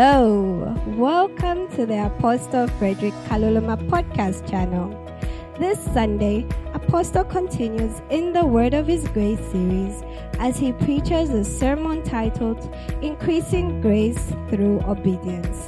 Hello, 0.00 0.76
welcome 0.86 1.68
to 1.70 1.84
the 1.84 2.06
Apostle 2.06 2.68
Frederick 2.78 3.14
Kaluluma 3.26 3.76
podcast 3.88 4.48
channel. 4.48 4.94
This 5.58 5.76
Sunday, 5.92 6.46
Apostle 6.72 7.24
continues 7.24 8.00
in 8.08 8.32
the 8.32 8.44
Word 8.44 8.74
of 8.74 8.86
His 8.86 9.08
Grace 9.08 9.44
series 9.50 10.04
as 10.38 10.56
he 10.56 10.70
preaches 10.70 11.30
a 11.30 11.44
sermon 11.44 12.04
titled 12.04 12.72
Increasing 13.02 13.80
Grace 13.80 14.32
Through 14.48 14.82
Obedience. 14.82 15.66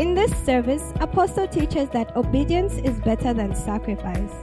In 0.00 0.14
this 0.14 0.30
service, 0.44 0.92
Apostle 1.00 1.48
teaches 1.48 1.88
that 1.88 2.16
obedience 2.16 2.74
is 2.74 3.00
better 3.00 3.34
than 3.34 3.56
sacrifice, 3.56 4.34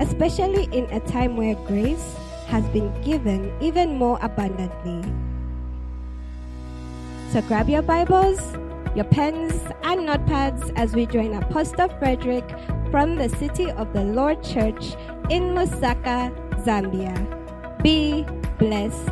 especially 0.00 0.64
in 0.72 0.84
a 0.92 1.00
time 1.00 1.36
where 1.36 1.56
grace 1.66 2.16
has 2.46 2.66
been 2.70 2.90
given 3.02 3.52
even 3.60 3.98
more 3.98 4.18
abundantly. 4.22 5.02
So 7.32 7.40
grab 7.40 7.66
your 7.66 7.80
Bibles, 7.80 8.38
your 8.94 9.06
pens, 9.06 9.54
and 9.84 10.06
notepads 10.06 10.70
as 10.76 10.94
we 10.94 11.06
join 11.06 11.32
Apostle 11.32 11.88
Frederick 11.98 12.44
from 12.90 13.16
the 13.16 13.30
City 13.30 13.70
of 13.70 13.94
the 13.94 14.04
Lord 14.04 14.42
Church 14.42 14.96
in 15.30 15.54
Lusaka, 15.54 16.30
Zambia. 16.62 17.16
Be 17.82 18.26
blessed. 18.58 19.08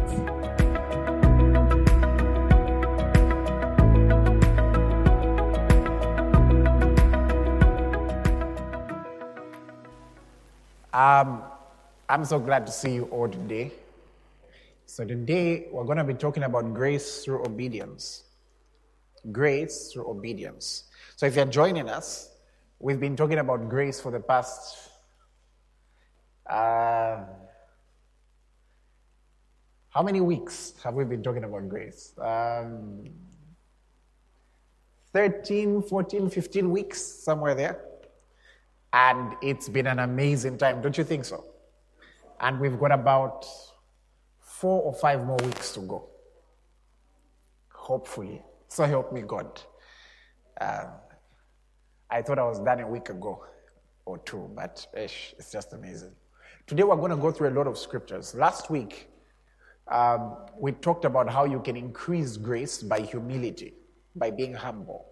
Um, 10.92 11.42
I'm 12.06 12.26
so 12.26 12.38
glad 12.38 12.66
to 12.66 12.72
see 12.72 12.96
you 12.96 13.04
all 13.04 13.30
today. 13.30 13.72
So, 14.90 15.04
today 15.04 15.68
we're 15.70 15.84
going 15.84 15.98
to 15.98 16.04
be 16.04 16.14
talking 16.14 16.42
about 16.42 16.74
grace 16.74 17.24
through 17.24 17.44
obedience. 17.46 18.24
Grace 19.30 19.92
through 19.92 20.10
obedience. 20.10 20.90
So, 21.14 21.26
if 21.26 21.36
you're 21.36 21.46
joining 21.46 21.88
us, 21.88 22.30
we've 22.80 22.98
been 22.98 23.14
talking 23.14 23.38
about 23.38 23.68
grace 23.68 24.00
for 24.00 24.10
the 24.10 24.18
past. 24.18 24.90
Uh, 26.44 27.20
how 29.90 30.02
many 30.02 30.20
weeks 30.20 30.74
have 30.82 30.94
we 30.94 31.04
been 31.04 31.22
talking 31.22 31.44
about 31.44 31.68
grace? 31.68 32.12
Um, 32.20 33.10
13, 35.12 35.82
14, 35.82 36.28
15 36.28 36.68
weeks, 36.68 37.00
somewhere 37.00 37.54
there. 37.54 37.80
And 38.92 39.36
it's 39.40 39.68
been 39.68 39.86
an 39.86 40.00
amazing 40.00 40.58
time, 40.58 40.82
don't 40.82 40.98
you 40.98 41.04
think 41.04 41.26
so? 41.26 41.44
And 42.40 42.58
we've 42.58 42.76
got 42.76 42.90
about 42.90 43.46
four 44.60 44.82
or 44.82 44.92
five 44.92 45.24
more 45.24 45.38
weeks 45.38 45.72
to 45.72 45.80
go. 45.80 46.06
Hopefully. 47.72 48.42
So 48.68 48.84
help 48.84 49.10
me 49.10 49.22
God. 49.22 49.60
Um, 50.60 50.88
I 52.10 52.20
thought 52.20 52.38
I 52.38 52.44
was 52.44 52.60
done 52.60 52.80
a 52.80 52.86
week 52.86 53.08
ago 53.08 53.42
or 54.04 54.18
two, 54.18 54.50
but 54.54 54.86
ish, 54.94 55.34
it's 55.38 55.50
just 55.50 55.72
amazing. 55.72 56.12
Today 56.66 56.82
we're 56.82 56.96
going 56.96 57.10
to 57.10 57.16
go 57.16 57.32
through 57.32 57.48
a 57.48 57.56
lot 57.56 57.66
of 57.66 57.78
scriptures. 57.78 58.34
Last 58.34 58.70
week, 58.70 59.08
um, 59.90 60.36
we 60.58 60.72
talked 60.72 61.06
about 61.06 61.30
how 61.30 61.46
you 61.46 61.60
can 61.60 61.76
increase 61.76 62.36
grace 62.36 62.82
by 62.82 63.00
humility, 63.00 63.72
by 64.14 64.30
being 64.30 64.52
humble. 64.52 65.06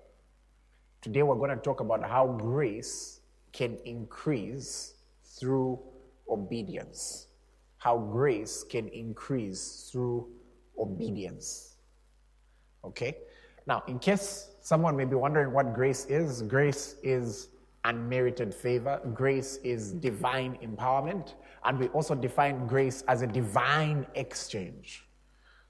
Today 1.00 1.22
we're 1.22 1.36
going 1.36 1.50
to 1.50 1.56
talk 1.56 1.80
about 1.80 2.06
how 2.06 2.26
grace 2.26 3.20
can 3.52 3.78
increase 3.86 4.94
through 5.24 5.80
obedience. 6.28 7.27
How 7.78 7.98
grace 7.98 8.64
can 8.64 8.88
increase 8.88 9.88
through 9.90 10.28
obedience. 10.78 11.76
Okay? 12.84 13.16
Now, 13.66 13.82
in 13.86 13.98
case 13.98 14.50
someone 14.60 14.96
may 14.96 15.04
be 15.04 15.14
wondering 15.14 15.52
what 15.52 15.74
grace 15.74 16.06
is, 16.06 16.42
grace 16.42 16.96
is 17.02 17.48
unmerited 17.84 18.54
favor, 18.54 19.00
grace 19.14 19.56
is 19.62 19.92
divine 19.92 20.58
empowerment, 20.62 21.34
and 21.64 21.78
we 21.78 21.88
also 21.88 22.14
define 22.14 22.66
grace 22.66 23.02
as 23.08 23.22
a 23.22 23.26
divine 23.26 24.06
exchange. 24.14 25.04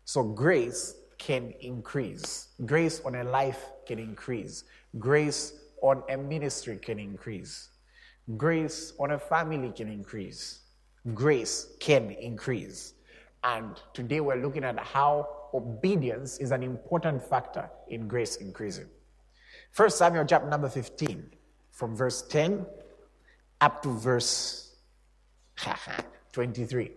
So, 0.05 0.23
grace 0.23 0.95
can 1.19 1.53
increase, 1.61 2.49
grace 2.65 3.01
on 3.05 3.17
a 3.17 3.25
life 3.25 3.67
can 3.87 3.99
increase, 3.99 4.65
grace 4.99 5.53
on 5.83 6.03
a 6.09 6.17
ministry 6.17 6.79
can 6.79 6.99
increase. 6.99 7.71
Grace 8.37 8.93
on 8.99 9.13
a 9.13 9.19
family 9.19 9.73
can 9.75 9.89
increase. 9.89 10.61
Grace 11.15 11.75
can 11.81 12.11
increase. 12.11 12.95
And 13.45 13.81
today 13.95 14.21
we're 14.21 14.43
looking 14.43 14.65
at 14.65 14.79
how 14.79 15.29
obedience 15.55 16.39
is 16.39 16.51
an 16.51 16.63
important 16.63 17.23
factor 17.23 17.71
in 17.89 18.09
grace 18.09 18.37
increasing. 18.37 18.87
First 19.73 19.99
Samuel 19.99 20.25
chapter 20.27 20.49
number 20.49 20.69
15, 20.69 21.31
from 21.71 21.97
verse 21.97 22.23
10 22.23 22.67
up 23.61 23.83
to 23.83 23.93
verse 23.97 24.77
23. 26.33 26.91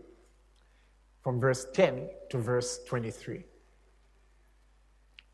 From 1.23 1.39
verse 1.39 1.67
10 1.73 2.09
to 2.29 2.37
verse 2.37 2.79
23. 2.87 3.43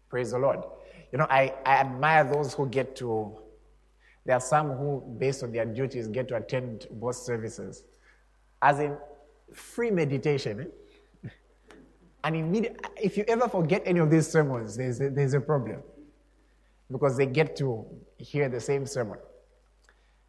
Praise 0.09 0.31
the 0.31 0.39
Lord. 0.39 0.59
You 1.11 1.19
know, 1.19 1.27
I, 1.29 1.53
I 1.65 1.77
admire 1.77 2.23
those 2.23 2.53
who 2.53 2.67
get 2.67 2.95
to, 2.97 3.38
there 4.25 4.35
are 4.35 4.41
some 4.41 4.71
who, 4.71 5.01
based 5.17 5.44
on 5.44 5.51
their 5.51 5.65
duties, 5.65 6.07
get 6.07 6.27
to 6.29 6.35
attend 6.35 6.88
both 6.91 7.15
services. 7.15 7.83
As 8.62 8.79
in 8.79 8.97
free 9.53 9.91
meditation. 9.91 10.62
Eh? 10.62 11.29
And 12.23 12.68
if 12.97 13.16
you 13.18 13.23
ever 13.28 13.47
forget 13.47 13.84
any 13.85 14.00
of 14.00 14.09
these 14.09 14.28
sermons, 14.28 14.75
there's 14.75 15.00
a, 15.00 15.09
there's 15.09 15.34
a 15.34 15.40
problem. 15.40 15.81
Because 16.91 17.16
they 17.18 17.25
get 17.25 17.56
to 17.57 17.85
hear 18.18 18.50
the 18.50 18.59
same 18.59 18.85
sermon, 18.85 19.19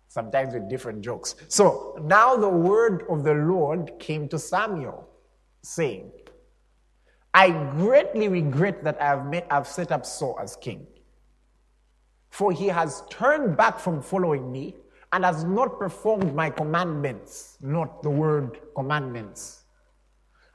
sometimes 0.08 0.54
with 0.54 0.68
different 0.68 1.02
jokes. 1.02 1.34
So 1.48 1.98
now 2.02 2.36
the 2.36 2.48
word 2.48 3.04
of 3.08 3.24
the 3.24 3.34
Lord 3.34 3.92
came 3.98 4.28
to 4.28 4.38
Samuel, 4.38 5.08
saying, 5.62 6.10
I 7.34 7.50
greatly 7.50 8.28
regret 8.28 8.82
that 8.84 9.00
I 9.00 9.06
have, 9.06 9.26
made, 9.26 9.44
I've 9.50 9.66
set 9.66 9.92
up 9.92 10.04
Saul 10.04 10.38
as 10.40 10.56
king. 10.56 10.86
For 12.30 12.52
he 12.52 12.66
has 12.66 13.02
turned 13.10 13.56
back 13.56 13.78
from 13.78 14.02
following 14.02 14.50
me 14.50 14.76
and 15.12 15.24
has 15.24 15.44
not 15.44 15.78
performed 15.78 16.34
my 16.34 16.50
commandments, 16.50 17.56
not 17.60 18.02
the 18.02 18.10
word 18.10 18.58
commandments. 18.74 19.62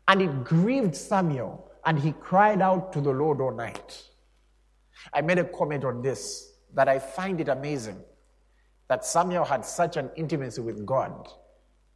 And 0.08 0.22
it 0.22 0.44
grieved 0.44 0.96
Samuel, 0.96 1.72
and 1.86 1.98
he 1.98 2.12
cried 2.14 2.62
out 2.62 2.94
to 2.94 3.02
the 3.02 3.12
Lord 3.12 3.42
all 3.42 3.54
night. 3.54 4.04
I 5.14 5.22
made 5.22 5.40
a 5.40 5.44
comment 5.44 5.84
on 5.84 6.02
this 6.02 6.54
that 6.74 6.88
I 6.88 7.00
find 7.00 7.42
it 7.42 7.50
amazing 7.50 8.02
that 8.88 9.06
Samuel 9.06 9.46
had 9.46 9.66
such 9.66 9.98
an 9.98 10.10
intimacy 10.16 10.62
with 10.62 10.86
God 10.86 11.30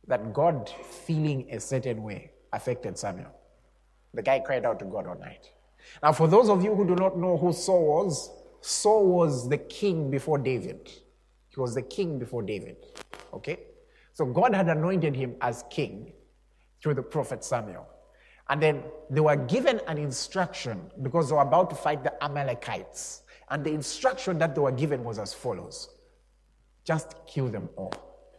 that 0.08 0.34
God 0.34 0.70
feeling 1.06 1.48
a 1.52 1.60
certain 1.60 2.02
way 2.02 2.32
affected 2.54 2.98
Samuel. 2.98 3.32
The 4.14 4.22
guy 4.22 4.40
cried 4.40 4.66
out 4.66 4.80
to 4.80 4.86
God 4.86 5.06
all 5.06 5.20
night. 5.20 5.52
Now, 6.02 6.12
for 6.12 6.28
those 6.28 6.50
of 6.50 6.64
you 6.64 6.74
who 6.74 6.88
do 6.88 6.96
not 6.96 7.18
know 7.18 7.38
who 7.38 7.54
Saul 7.54 7.86
was, 7.86 8.32
Saul 8.62 9.08
was 9.08 9.50
the 9.50 9.58
king 9.58 10.10
before 10.10 10.38
David. 10.38 10.90
He 11.58 11.62
was 11.62 11.74
the 11.74 11.82
king 11.82 12.20
before 12.20 12.44
David. 12.44 12.78
Okay? 13.34 13.58
So 14.14 14.28
God 14.28 14.54
had 14.54 14.70
anointed 14.70 15.16
him 15.16 15.36
as 15.42 15.64
king 15.72 16.14
through 16.84 16.94
the 16.94 17.02
prophet 17.02 17.44
Samuel. 17.44 17.88
And 18.48 18.62
then 18.62 18.84
they 19.10 19.22
were 19.22 19.36
given 19.36 19.82
an 19.88 19.98
instruction 19.98 20.92
because 21.02 21.30
they 21.30 21.36
were 21.36 21.42
about 21.42 21.72
to 21.72 21.76
fight 21.76 22.04
the 22.04 22.24
Amalekites. 22.24 23.24
And 23.50 23.64
the 23.64 23.72
instruction 23.72 24.38
that 24.38 24.54
they 24.54 24.62
were 24.62 24.72
given 24.72 25.04
was 25.04 25.18
as 25.18 25.34
follows 25.34 25.90
just 26.86 27.16
kill 27.26 27.48
them 27.50 27.70
all, 27.76 27.92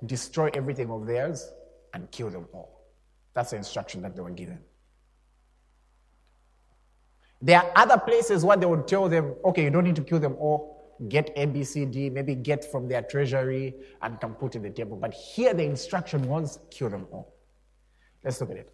destroy 0.06 0.48
everything 0.54 0.88
of 0.88 1.04
theirs, 1.04 1.50
and 1.94 2.08
kill 2.12 2.30
them 2.30 2.46
all. 2.52 2.84
That's 3.34 3.50
the 3.50 3.56
instruction 3.56 4.00
that 4.02 4.14
they 4.14 4.22
were 4.22 4.30
given. 4.30 4.60
There 7.42 7.58
are 7.58 7.72
other 7.74 7.98
places 7.98 8.44
where 8.44 8.56
they 8.56 8.64
would 8.64 8.86
tell 8.86 9.08
them, 9.08 9.34
okay, 9.44 9.64
you 9.64 9.70
don't 9.70 9.84
need 9.84 9.96
to 9.96 10.04
kill 10.04 10.20
them 10.20 10.36
all. 10.38 10.77
Get 11.08 11.34
ABCD, 11.36 12.10
maybe 12.12 12.34
get 12.34 12.70
from 12.70 12.88
their 12.88 13.02
treasury 13.02 13.74
and 14.02 14.20
can 14.20 14.34
put 14.34 14.56
in 14.56 14.62
the 14.62 14.70
table. 14.70 14.96
But 14.96 15.14
here 15.14 15.54
the 15.54 15.64
instruction 15.64 16.22
was 16.28 16.58
kill 16.70 16.90
them 16.90 17.06
all. 17.12 17.34
Let's 18.24 18.40
look 18.40 18.50
at 18.50 18.56
it. 18.56 18.72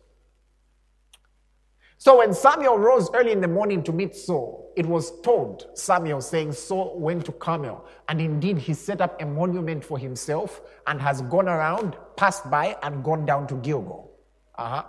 So 1.98 2.18
when 2.18 2.34
Samuel 2.34 2.78
rose 2.78 3.08
early 3.14 3.32
in 3.32 3.40
the 3.40 3.48
morning 3.48 3.82
to 3.84 3.92
meet 3.92 4.14
Saul, 4.14 4.72
it 4.76 4.84
was 4.84 5.20
told 5.20 5.66
Samuel 5.74 6.20
saying 6.20 6.52
Saul 6.52 6.98
went 6.98 7.24
to 7.26 7.32
Carmel, 7.32 7.86
and 8.08 8.20
indeed 8.20 8.58
he 8.58 8.74
set 8.74 9.00
up 9.00 9.20
a 9.22 9.26
monument 9.26 9.84
for 9.84 9.98
himself 9.98 10.60
and 10.86 11.00
has 11.00 11.22
gone 11.22 11.48
around, 11.48 11.96
passed 12.16 12.50
by, 12.50 12.76
and 12.82 13.04
gone 13.04 13.24
down 13.24 13.46
to 13.46 13.54
Gilgal. 13.56 14.10
Uh-huh. 14.56 14.82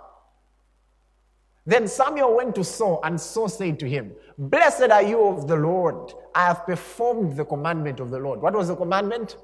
Then 1.66 1.88
Samuel 1.88 2.36
went 2.36 2.54
to 2.54 2.64
Saul, 2.64 3.00
and 3.02 3.20
Saul 3.20 3.48
said 3.48 3.80
to 3.80 3.88
him, 3.88 4.12
Blessed 4.38 4.90
are 4.90 5.02
you 5.02 5.26
of 5.26 5.48
the 5.48 5.56
Lord. 5.56 6.12
I 6.34 6.46
have 6.46 6.64
performed 6.64 7.36
the 7.36 7.44
commandment 7.44 7.98
of 7.98 8.10
the 8.10 8.18
Lord. 8.20 8.40
What 8.40 8.54
was 8.54 8.68
the 8.68 8.76
commandment? 8.76 9.36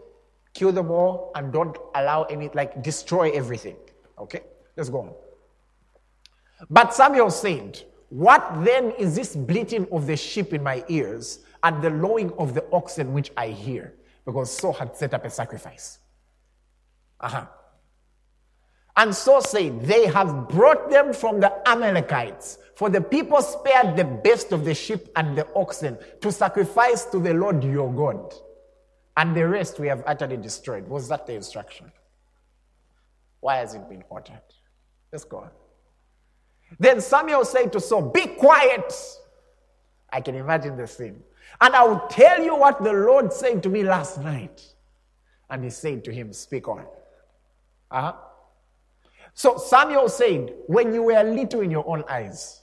Kill 0.55 0.71
them 0.71 0.91
all 0.91 1.33
and 1.35 1.53
don't 1.53 1.77
allow 1.97 2.23
any, 2.25 2.49
like, 2.55 2.81
destroy 2.83 3.31
everything. 3.31 3.77
Okay? 4.19 4.43
Let's 4.77 4.89
go 4.89 5.01
on. 5.01 5.15
But 6.71 6.95
Samuel 6.95 7.31
said, 7.31 7.83
What 8.11 8.65
then 8.65 8.93
is 8.93 9.17
this 9.17 9.35
bleating 9.35 9.89
of 9.91 10.07
the 10.07 10.17
sheep 10.17 10.53
in 10.53 10.63
my 10.63 10.85
ears 10.89 11.41
and 11.65 11.83
the 11.83 11.91
lowing 11.91 12.33
of 12.35 12.55
the 12.55 12.65
oxen 12.73 13.13
which 13.13 13.33
I 13.37 13.49
hear, 13.49 13.95
because 14.25 14.57
Saul 14.57 14.75
had 14.75 14.97
set 14.97 15.13
up 15.15 15.25
a 15.25 15.31
sacrifice. 15.31 15.99
Uh-huh. 17.21 17.47
And 18.97 19.15
Saul 19.15 19.41
said, 19.43 19.83
They 19.83 20.07
have 20.07 20.49
brought 20.49 20.91
them 20.91 21.13
from 21.13 21.41
the 21.41 21.53
Amalekites. 21.69 22.59
For 22.75 22.91
the 22.91 23.01
people 23.01 23.41
spared 23.43 23.97
the 23.97 24.05
best 24.05 24.53
of 24.53 24.65
the 24.65 24.75
sheep 24.75 25.09
and 25.17 25.37
the 25.37 25.47
oxen 25.55 25.99
to 26.21 26.33
sacrifice 26.33 27.05
to 27.07 27.19
the 27.19 27.35
Lord 27.35 27.63
your 27.63 27.93
God. 27.93 28.35
And 29.17 29.37
the 29.37 29.47
rest 29.47 29.79
we 29.79 29.89
have 29.89 30.03
utterly 30.07 30.37
destroyed. 30.37 30.89
Was 30.89 31.09
that 31.09 31.27
the 31.27 31.35
instruction? 31.35 31.93
Why 33.41 33.57
has 33.57 33.75
it 33.75 33.89
been 33.89 34.05
uttered? 34.15 34.41
Let's 35.13 35.25
go 35.25 35.39
on. 35.39 35.51
Then 36.79 37.01
Samuel 37.01 37.45
said 37.45 37.73
to 37.73 37.81
Saul, 37.81 38.11
Be 38.11 38.27
quiet. 38.27 38.93
I 40.11 40.21
can 40.21 40.35
imagine 40.35 40.77
the 40.77 40.87
scene. 40.87 41.23
And 41.61 41.75
I 41.75 41.85
will 41.85 42.07
tell 42.09 42.43
you 42.43 42.57
what 42.57 42.83
the 42.83 42.93
Lord 42.93 43.33
said 43.33 43.63
to 43.65 43.69
me 43.69 43.83
last 43.83 44.21
night. 44.21 44.63
And 45.51 45.65
he 45.65 45.71
said 45.71 46.05
to 46.05 46.13
him, 46.13 46.33
Speak 46.33 46.69
on. 46.69 46.87
Uh-huh. 47.91 48.15
So 49.35 49.57
Samuel 49.57 50.09
said, 50.09 50.55
When 50.67 50.93
you 50.93 51.05
were 51.05 51.23
little 51.23 51.61
in 51.61 51.71
your 51.71 51.89
own 51.89 52.05
eyes, 52.09 52.63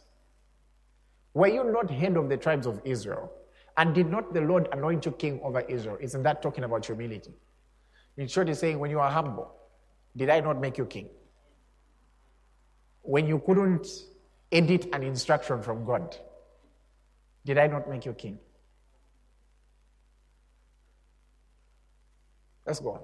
were 1.33 1.47
you 1.47 1.63
not 1.63 1.89
head 1.89 2.17
of 2.17 2.29
the 2.29 2.37
tribes 2.37 2.67
of 2.67 2.81
Israel? 2.83 3.31
And 3.77 3.95
did 3.95 4.09
not 4.09 4.33
the 4.33 4.41
Lord 4.41 4.67
anoint 4.71 5.05
you 5.05 5.11
king 5.13 5.39
over 5.43 5.61
Israel? 5.61 5.97
Isn't 6.01 6.23
that 6.23 6.41
talking 6.41 6.63
about 6.63 6.85
humility? 6.85 7.33
In 8.17 8.27
short, 8.27 8.47
he's 8.47 8.59
saying, 8.59 8.79
When 8.79 8.91
you 8.91 8.99
are 8.99 9.09
humble, 9.09 9.51
did 10.15 10.29
I 10.29 10.39
not 10.41 10.59
make 10.59 10.77
you 10.77 10.85
king? 10.85 11.09
When 13.01 13.27
you 13.27 13.39
couldn't 13.39 13.87
edit 14.51 14.87
an 14.93 15.03
instruction 15.03 15.61
from 15.61 15.85
God, 15.85 16.17
did 17.45 17.57
I 17.57 17.67
not 17.67 17.89
make 17.89 18.05
you 18.05 18.13
king? 18.13 18.39
Let's 22.65 22.79
go 22.79 22.91
on. 22.91 23.01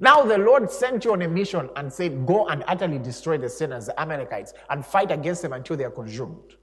Now 0.00 0.22
the 0.22 0.38
Lord 0.38 0.70
sent 0.70 1.04
you 1.04 1.12
on 1.12 1.22
a 1.22 1.28
mission 1.28 1.70
and 1.76 1.92
said, 1.92 2.26
Go 2.26 2.46
and 2.48 2.64
utterly 2.66 2.98
destroy 2.98 3.38
the 3.38 3.48
sinners, 3.48 3.86
the 3.86 4.00
Amalekites, 4.00 4.52
and 4.70 4.84
fight 4.84 5.10
against 5.10 5.42
them 5.42 5.52
until 5.52 5.76
they 5.76 5.84
are 5.84 5.90
consumed. 5.90 6.56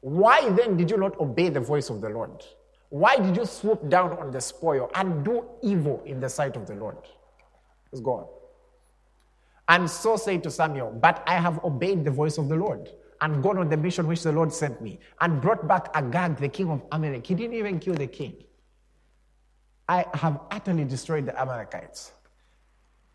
Why 0.00 0.50
then 0.50 0.76
did 0.76 0.90
you 0.90 0.96
not 0.98 1.18
obey 1.18 1.48
the 1.48 1.60
voice 1.60 1.88
of 1.90 2.00
the 2.00 2.08
Lord? 2.08 2.44
Why 2.90 3.16
did 3.16 3.36
you 3.36 3.46
swoop 3.46 3.88
down 3.88 4.12
on 4.18 4.30
the 4.30 4.40
spoil 4.40 4.90
and 4.94 5.24
do 5.24 5.44
evil 5.62 6.02
in 6.04 6.20
the 6.20 6.28
sight 6.28 6.56
of 6.56 6.66
the 6.66 6.74
Lord? 6.74 6.98
Let's 7.90 8.02
go 8.02 8.12
on. 8.12 8.26
And 9.68 9.88
Saul 9.88 10.18
say 10.18 10.38
to 10.38 10.50
Samuel, 10.50 10.92
But 11.00 11.22
I 11.26 11.34
have 11.34 11.64
obeyed 11.64 12.04
the 12.04 12.10
voice 12.10 12.38
of 12.38 12.48
the 12.48 12.56
Lord 12.56 12.90
and 13.20 13.42
gone 13.42 13.56
on 13.56 13.68
the 13.68 13.76
mission 13.76 14.06
which 14.06 14.22
the 14.22 14.32
Lord 14.32 14.52
sent 14.52 14.82
me 14.82 14.98
and 15.20 15.40
brought 15.40 15.66
back 15.66 15.88
Agag, 15.94 16.36
the 16.36 16.48
king 16.48 16.70
of 16.70 16.82
Amalek. 16.92 17.26
He 17.26 17.34
didn't 17.34 17.54
even 17.54 17.78
kill 17.78 17.94
the 17.94 18.06
king. 18.06 18.34
I 19.88 20.06
have 20.14 20.40
utterly 20.50 20.84
destroyed 20.84 21.26
the 21.26 21.38
Amalekites. 21.40 22.12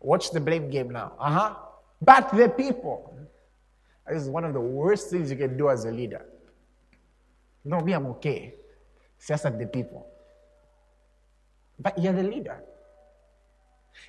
Watch 0.00 0.30
the 0.30 0.40
blame 0.40 0.70
game 0.70 0.90
now. 0.90 1.12
Uh 1.18 1.30
huh. 1.30 1.54
But 2.00 2.32
the 2.32 2.48
people. 2.48 3.16
This 4.08 4.22
is 4.22 4.28
one 4.28 4.44
of 4.44 4.54
the 4.54 4.60
worst 4.60 5.10
things 5.10 5.30
you 5.30 5.36
can 5.36 5.56
do 5.56 5.68
as 5.68 5.84
a 5.84 5.90
leader. 5.90 6.24
No, 7.64 7.80
me, 7.80 7.92
I'm 7.92 8.06
okay. 8.06 8.54
It's 9.18 9.28
just 9.28 9.44
at 9.44 9.58
the 9.58 9.66
people. 9.66 10.06
But 11.78 11.98
you're 11.98 12.12
the 12.12 12.22
leader. 12.22 12.62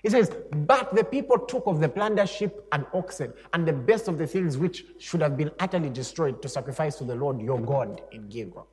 He 0.01 0.09
says, 0.09 0.31
But 0.51 0.95
the 0.95 1.03
people 1.03 1.37
took 1.39 1.67
of 1.67 1.79
the 1.79 1.89
plunder 1.89 2.25
sheep 2.25 2.51
and 2.71 2.85
oxen 2.93 3.33
and 3.53 3.67
the 3.67 3.73
best 3.73 4.07
of 4.07 4.17
the 4.17 4.25
things 4.25 4.57
which 4.57 4.85
should 4.99 5.21
have 5.21 5.37
been 5.37 5.51
utterly 5.59 5.89
destroyed 5.89 6.41
to 6.41 6.49
sacrifice 6.49 6.95
to 6.97 7.03
the 7.03 7.15
Lord 7.15 7.41
your 7.41 7.59
God 7.59 8.01
in 8.11 8.27
Gilgal. 8.29 8.67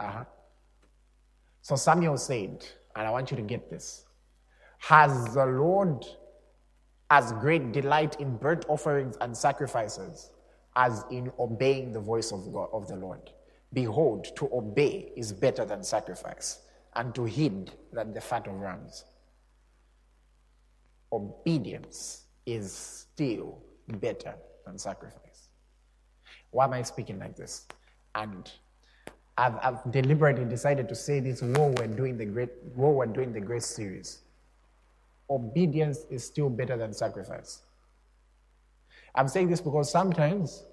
Uh-huh. 0.00 0.24
So 1.62 1.76
Samuel 1.76 2.16
said, 2.18 2.66
and 2.98 3.06
I 3.06 3.10
want 3.10 3.30
you 3.30 3.36
to 3.38 3.42
get 3.42 3.70
this 3.70 4.04
Has 4.80 5.34
the 5.34 5.46
Lord 5.46 6.04
as 7.10 7.32
great 7.32 7.72
delight 7.72 8.20
in 8.20 8.36
burnt 8.36 8.66
offerings 8.68 9.16
and 9.22 9.34
sacrifices 9.36 10.30
as 10.76 11.04
in 11.10 11.32
obeying 11.38 11.92
the 11.92 12.00
voice 12.00 12.32
of, 12.32 12.52
God, 12.52 12.68
of 12.72 12.88
the 12.88 12.96
Lord? 12.96 13.30
Behold, 13.72 14.28
to 14.36 14.50
obey 14.52 15.12
is 15.16 15.32
better 15.32 15.64
than 15.64 15.82
sacrifice, 15.82 16.60
and 16.96 17.14
to 17.14 17.24
heed 17.24 17.72
than 17.92 18.12
the 18.12 18.20
fat 18.20 18.46
of 18.46 18.54
rams 18.54 19.04
obedience 21.12 22.24
is 22.46 22.72
still 22.72 23.62
better 23.88 24.34
than 24.66 24.78
sacrifice. 24.78 25.48
Why 26.50 26.64
am 26.64 26.72
I 26.72 26.82
speaking 26.82 27.18
like 27.18 27.36
this? 27.36 27.66
And 28.14 28.50
I've, 29.38 29.54
I've 29.62 29.92
deliberately 29.92 30.44
decided 30.44 30.88
to 30.88 30.96
say 30.96 31.20
this 31.20 31.40
while 31.42 31.70
we're 31.70 31.86
doing 31.86 32.18
the 32.18 32.24
great 32.24 32.50
while 32.74 32.92
we're 32.92 33.06
doing 33.06 33.32
the 33.32 33.40
grace 33.40 33.66
series. 33.66 34.18
Obedience 35.30 36.00
is 36.10 36.24
still 36.24 36.50
better 36.50 36.76
than 36.76 36.92
sacrifice. 36.92 37.62
I'm 39.14 39.28
saying 39.28 39.48
this 39.48 39.60
because 39.60 39.90
sometimes 39.90 40.64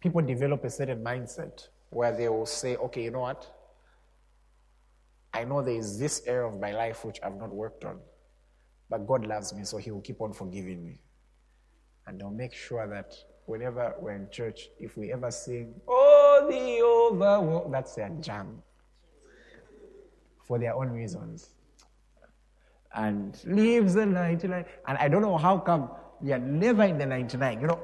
people 0.00 0.22
develop 0.22 0.62
a 0.64 0.70
certain 0.70 1.02
mindset 1.02 1.66
where 1.90 2.16
they 2.16 2.28
will 2.28 2.46
say, 2.46 2.76
okay, 2.76 3.02
you 3.02 3.10
know 3.10 3.20
what? 3.20 3.46
I 5.34 5.44
know 5.44 5.60
there 5.60 5.74
is 5.74 5.98
this 5.98 6.22
area 6.26 6.46
of 6.46 6.60
my 6.60 6.72
life 6.72 7.04
which 7.04 7.18
I've 7.22 7.36
not 7.36 7.50
worked 7.50 7.84
on. 7.84 7.98
But 8.90 9.06
God 9.06 9.26
loves 9.26 9.54
me, 9.54 9.64
so 9.64 9.78
He 9.78 9.90
will 9.90 10.02
keep 10.02 10.20
on 10.20 10.32
forgiving 10.32 10.84
me. 10.84 11.00
And 12.06 12.22
I'll 12.22 12.30
make 12.30 12.52
sure 12.52 12.86
that 12.86 13.14
whenever 13.46 13.94
we're 14.00 14.12
in 14.12 14.28
church, 14.30 14.68
if 14.78 14.96
we 14.96 15.12
ever 15.12 15.30
sing, 15.30 15.74
Oh, 15.88 16.46
the 16.50 16.80
over, 16.80 17.70
that's 17.70 17.94
their 17.94 18.10
jam 18.20 18.62
for 20.44 20.58
their 20.58 20.74
own 20.74 20.90
reasons. 20.90 21.50
And 22.94 23.40
leaves 23.46 23.94
the 23.94 24.04
99. 24.04 24.64
And 24.86 24.98
I 24.98 25.08
don't 25.08 25.22
know 25.22 25.38
how 25.38 25.58
come 25.58 25.90
you're 26.22 26.38
never 26.38 26.84
in 26.84 26.98
the 26.98 27.06
99. 27.06 27.60
You 27.60 27.66
know, 27.68 27.80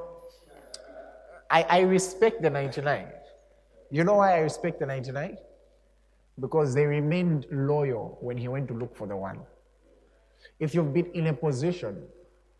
I, 1.50 1.62
I 1.62 1.80
respect 1.80 2.42
the 2.42 2.50
99. 2.50 3.06
You 3.90 4.04
know 4.04 4.16
why 4.16 4.34
I 4.34 4.38
respect 4.40 4.80
the 4.80 4.86
99? 4.86 5.38
Because 6.38 6.74
they 6.74 6.84
remained 6.84 7.46
loyal 7.50 8.18
when 8.20 8.36
he 8.36 8.48
went 8.48 8.68
to 8.68 8.74
look 8.74 8.94
for 8.94 9.06
the 9.06 9.16
one. 9.16 9.40
If 10.60 10.74
you've 10.74 10.92
been 10.92 11.06
in 11.12 11.28
a 11.28 11.32
position 11.32 12.04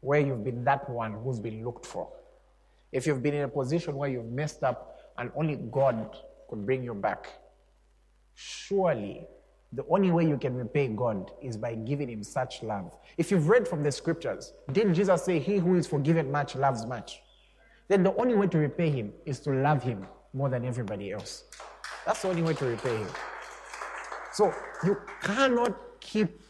where 0.01 0.21
you've 0.21 0.45
been 0.45 0.65
that 0.65 0.89
one 0.89 1.13
who's 1.13 1.39
been 1.39 1.65
looked 1.65 1.87
for, 1.87 2.09
if 2.93 3.07
you've 3.07 3.23
been 3.23 3.35
in 3.35 3.43
a 3.43 3.49
position 3.49 3.97
where 3.97 4.09
you've 4.09 4.31
messed 4.31 4.63
up 4.63 4.99
and 5.19 5.31
only 5.37 5.57
God 5.57 6.17
could 6.49 6.65
bring 6.65 6.83
you 6.83 6.95
back, 6.95 7.29
surely 8.35 9.27
the 9.73 9.85
only 9.91 10.11
way 10.11 10.27
you 10.27 10.39
can 10.39 10.55
repay 10.55 10.89
God 10.89 11.31
is 11.43 11.57
by 11.57 11.75
giving 11.75 12.09
Him 12.09 12.23
such 12.23 12.63
love. 12.63 12.97
If 13.19 13.31
you've 13.31 13.49
read 13.49 13.69
from 13.69 13.83
the 13.83 13.93
scriptures, 13.93 14.55
didn't 14.73 14.95
Jesus 14.95 15.25
say, 15.25 15.39
He 15.39 15.59
who 15.59 15.77
is 15.77 15.87
forgiven 15.87 16.31
much 16.31 16.57
loves 16.57 16.87
much? 16.87 17.21
Then 17.89 18.03
the 18.03 18.15
only 18.17 18.35
way 18.35 18.47
to 18.47 18.59
repay 18.59 18.91
Him 18.91 19.13
is 19.27 19.41
to 19.41 19.51
love 19.51 19.83
Him 19.83 20.07
more 20.33 20.49
than 20.49 20.65
everybody 20.65 21.13
else. 21.13 21.45
That's 22.07 22.23
the 22.23 22.29
only 22.29 22.43
way 22.43 22.55
to 22.55 22.65
repay 22.65 22.97
Him. 22.97 23.09
So 24.33 24.55
you 24.85 24.97
cannot 25.23 26.01
keep 26.01 26.41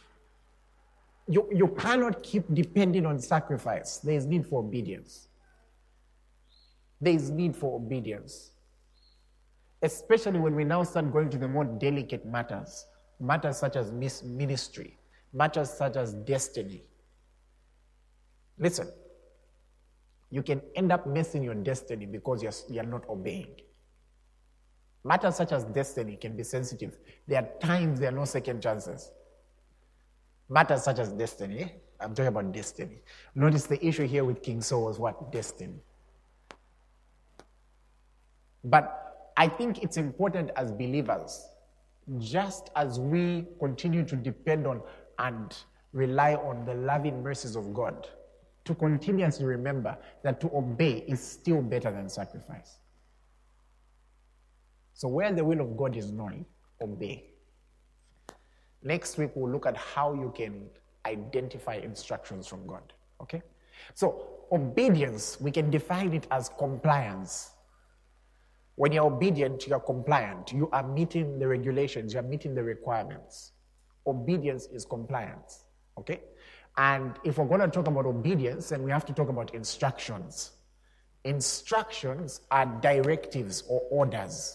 you, 1.31 1.47
you 1.53 1.69
cannot 1.79 2.23
keep 2.23 2.45
depending 2.55 3.05
on 3.05 3.19
sacrifice. 3.19 3.99
There 3.99 4.15
is 4.15 4.25
need 4.25 4.47
for 4.47 4.61
obedience. 4.61 5.28
There 7.01 7.15
is 7.15 7.31
need 7.31 7.55
for 7.55 7.77
obedience. 7.77 8.51
Especially 9.83 10.41
when 10.41 10.55
we 10.55 10.65
now 10.65 10.83
start 10.83 11.13
going 11.13 11.31
to 11.31 11.39
the 11.39 11.47
more 11.47 11.65
delicate 11.65 12.27
matters, 12.27 12.87
matters 13.21 13.59
such 13.59 13.77
as 13.77 13.93
ministry, 13.93 14.99
matters 15.33 15.71
such 15.71 15.97
as 15.97 16.15
destiny. 16.15 16.83
Listen, 18.59 18.89
you 20.31 20.43
can 20.43 20.61
end 20.75 20.91
up 20.91 21.07
missing 21.07 21.43
your 21.43 21.55
destiny 21.55 22.07
because 22.07 22.43
you're, 22.43 22.53
you're 22.69 22.85
not 22.85 23.09
obeying. 23.09 23.55
Matters 25.05 25.37
such 25.37 25.53
as 25.53 25.65
destiny 25.65 26.17
can 26.17 26.37
be 26.37 26.43
sensitive. 26.43 26.99
There 27.27 27.41
are 27.41 27.67
times 27.67 28.01
there 28.01 28.09
are 28.09 28.17
no 28.17 28.25
second 28.25 28.61
chances. 28.61 29.11
Matters 30.49 30.83
such 30.83 30.99
as 30.99 31.13
destiny. 31.13 31.73
I'm 32.01 32.15
talking 32.15 32.29
about 32.29 32.53
destiny. 32.53 33.03
Notice 33.35 33.67
the 33.67 33.85
issue 33.85 34.07
here 34.07 34.25
with 34.25 34.43
King 34.43 34.61
Saul 34.61 34.87
was 34.87 34.99
what? 34.99 35.33
Destiny. 35.33 35.81
But 38.69 39.31
I 39.37 39.49
think 39.49 39.83
it's 39.83 39.97
important 39.97 40.51
as 40.57 40.73
believers, 40.73 41.47
just 42.19 42.71
as 42.77 42.99
we 42.99 43.47
continue 43.61 44.05
to 44.05 44.17
depend 44.17 44.67
on 44.67 44.83
and 45.19 45.57
rely 45.93 46.35
on 46.35 46.65
the 46.65 46.75
loving 46.75 47.23
mercies 47.23 47.57
of 47.57 47.73
God, 47.73 48.09
to 48.65 48.75
continuously 48.75 49.47
remember 49.47 49.97
that 50.23 50.41
to 50.41 50.51
obey 50.55 51.05
is 51.09 51.21
still 51.21 51.63
better 51.63 51.91
than 51.91 52.09
sacrifice. 52.09 52.79
So, 54.93 55.09
where 55.09 55.33
the 55.33 55.45
will 55.45 55.61
of 55.61 55.77
God 55.77 55.97
is 55.97 56.11
known, 56.11 56.45
obey. 56.81 57.31
Next 58.83 59.17
week, 59.17 59.31
we'll 59.35 59.51
look 59.51 59.67
at 59.67 59.77
how 59.77 60.13
you 60.13 60.33
can 60.37 60.69
identify 61.07 61.77
instructions 61.77 62.47
from 62.47 62.67
God. 62.67 62.93
Okay? 63.23 63.43
So, 63.95 64.27
obedience, 64.53 65.41
we 65.41 65.51
can 65.51 65.71
define 65.71 66.13
it 66.13 66.27
as 66.31 66.51
compliance. 66.59 67.53
When 68.79 68.93
you're 68.93 69.07
obedient, 69.07 69.67
you're 69.67 69.81
compliant. 69.81 70.53
You 70.53 70.71
are 70.71 70.87
meeting 70.87 71.41
the 71.41 71.49
regulations, 71.49 72.15
you're 72.15 72.23
meeting 72.23 72.55
the 72.55 72.63
requirements. 72.63 73.51
Obedience 74.07 74.69
is 74.73 74.85
compliance. 74.85 75.65
Okay? 75.99 76.21
And 76.77 77.19
if 77.25 77.39
we're 77.39 77.47
going 77.47 77.61
to 77.61 77.67
talk 77.67 77.89
about 77.89 78.07
obedience, 78.07 78.69
then 78.69 78.85
we 78.85 78.93
have 78.93 79.05
to 79.07 79.13
talk 79.13 79.31
about 79.31 79.53
instructions. 79.53 80.53
Instructions 81.25 82.43
are 82.53 82.67
directives 82.81 83.65
or 83.69 83.81
orders. 83.91 84.55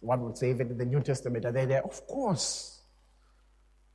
One 0.00 0.22
would 0.24 0.36
say, 0.36 0.50
even 0.50 0.72
in 0.72 0.76
the 0.76 0.84
New 0.84 1.02
Testament, 1.02 1.44
are 1.44 1.52
they 1.52 1.66
there? 1.66 1.84
Of 1.84 2.04
course. 2.08 2.82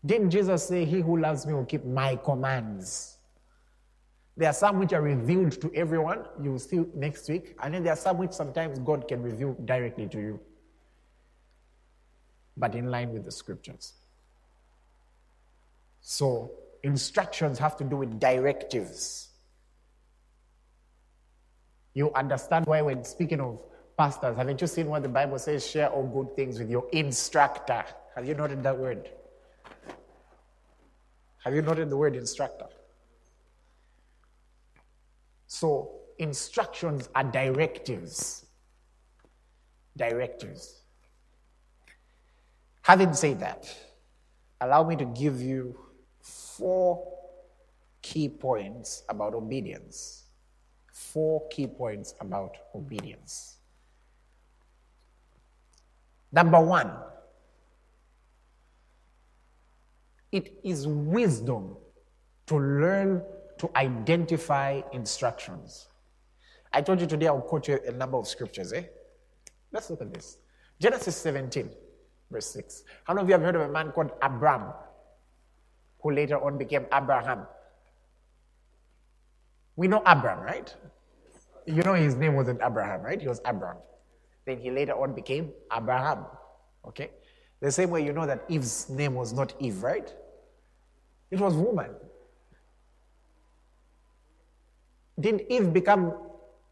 Didn't 0.06 0.30
Jesus 0.30 0.66
say, 0.66 0.86
He 0.86 1.02
who 1.02 1.18
loves 1.18 1.46
me 1.46 1.54
will 1.54 1.66
keep 1.66 1.84
my 1.84 2.16
commands? 2.16 3.18
There 4.40 4.48
are 4.50 4.54
some 4.54 4.80
which 4.80 4.94
are 4.94 5.02
revealed 5.02 5.60
to 5.60 5.70
everyone, 5.76 6.24
you 6.42 6.54
will 6.54 6.60
see 6.60 6.86
next 6.96 7.28
week, 7.28 7.58
and 7.62 7.74
then 7.74 7.84
there 7.84 7.92
are 7.92 7.98
some 7.98 8.18
which 8.18 8.32
sometimes 8.32 8.80
God 8.80 9.06
can 9.06 9.22
reveal 9.22 9.54
directly 9.66 10.08
to 10.08 10.18
you, 10.18 10.40
but 12.56 12.74
in 12.74 12.90
line 12.90 13.12
with 13.12 13.26
the 13.26 13.34
scriptures. 13.34 13.96
So, 16.00 16.52
instructions 16.84 17.60
have 17.60 17.76
to 17.80 17.84
do 17.84 17.98
with 17.98 18.18
directives. 18.18 19.28
You 21.94 22.14
understand 22.14 22.66
why, 22.66 22.82
when 22.82 23.04
speaking 23.04 23.42
of 23.42 23.62
pastors, 23.98 24.38
haven't 24.38 24.62
you 24.62 24.68
seen 24.68 24.88
what 24.88 25.04
the 25.04 25.10
Bible 25.10 25.38
says? 25.38 25.70
Share 25.70 25.90
all 25.90 26.08
good 26.08 26.38
things 26.38 26.60
with 26.60 26.70
your 26.70 26.88
instructor. 26.94 27.84
Have 28.16 28.26
you 28.26 28.36
noted 28.36 28.64
that 28.64 28.78
word? 28.78 29.10
Have 31.44 31.54
you 31.54 31.62
noted 31.62 31.90
the 31.90 31.98
word 31.98 32.16
instructor? 32.16 32.68
So, 35.52 35.90
instructions 36.20 37.10
are 37.16 37.24
directives. 37.24 38.46
Directives. 39.98 40.82
Having 42.84 43.14
said 43.14 43.40
that, 43.40 43.76
allow 44.62 44.84
me 44.84 44.96
to 44.96 45.06
give 45.06 45.42
you 45.42 45.76
four 46.22 47.04
key 48.04 48.30
points 48.30 49.02
about 49.10 49.34
obedience. 49.34 50.26
Four 50.94 51.48
key 51.50 51.66
points 51.66 52.14
about 52.22 52.56
obedience. 52.76 53.56
Number 56.32 56.62
one, 56.62 56.92
it 60.32 60.60
is 60.64 60.86
wisdom 60.88 61.76
to 62.46 62.56
learn 62.56 63.24
to 63.60 63.70
identify 63.76 64.82
instructions. 64.94 65.88
I 66.74 66.82
told 66.82 67.02
you 67.02 67.08
today 67.08 67.28
I'll 67.28 67.42
quote 67.42 67.68
you 67.68 67.80
a 67.88 67.92
number 67.92 68.18
of 68.18 68.28
scriptures, 68.28 68.74
eh? 68.74 68.84
Let's 69.72 69.90
look 69.90 70.02
at 70.02 70.14
this. 70.14 70.38
Genesis 70.80 71.16
17, 71.18 71.70
verse 72.32 72.48
6. 72.48 72.84
How 73.04 73.14
many 73.14 73.24
of 73.24 73.30
you 73.30 73.34
have 73.34 73.42
heard 73.42 73.56
of 73.56 73.62
a 73.62 73.70
man 73.70 73.92
called 73.92 74.12
Abram, 74.22 74.74
who 76.02 76.12
later 76.12 76.44
on 76.44 76.58
became 76.58 76.86
Abraham? 76.94 77.46
We 79.76 79.88
know 79.88 80.02
Abram, 80.06 80.40
right? 80.40 80.74
You 81.66 81.84
know 81.84 81.94
his 81.94 82.16
name 82.16 82.36
wasn't 82.36 82.62
Abraham, 82.64 83.02
right? 83.02 83.22
He 83.22 83.28
was 83.28 83.42
Abram. 83.46 83.78
Then 84.46 84.60
he 84.60 84.72
later 84.72 84.94
on 84.94 85.14
became 85.14 85.52
Abraham. 85.76 86.26
Okay? 86.88 87.12
The 87.60 87.72
same 87.72 87.90
way 87.90 88.04
you 88.06 88.14
know 88.14 88.26
that 88.26 88.46
Eve's 88.48 88.90
name 88.90 89.16
was 89.16 89.34
not 89.34 89.54
Eve, 89.60 89.84
right? 89.84 90.14
It 91.30 91.40
was 91.40 91.54
woman. 91.56 91.92
Did 95.20 95.46
Eve 95.50 95.74
become, 95.74 96.14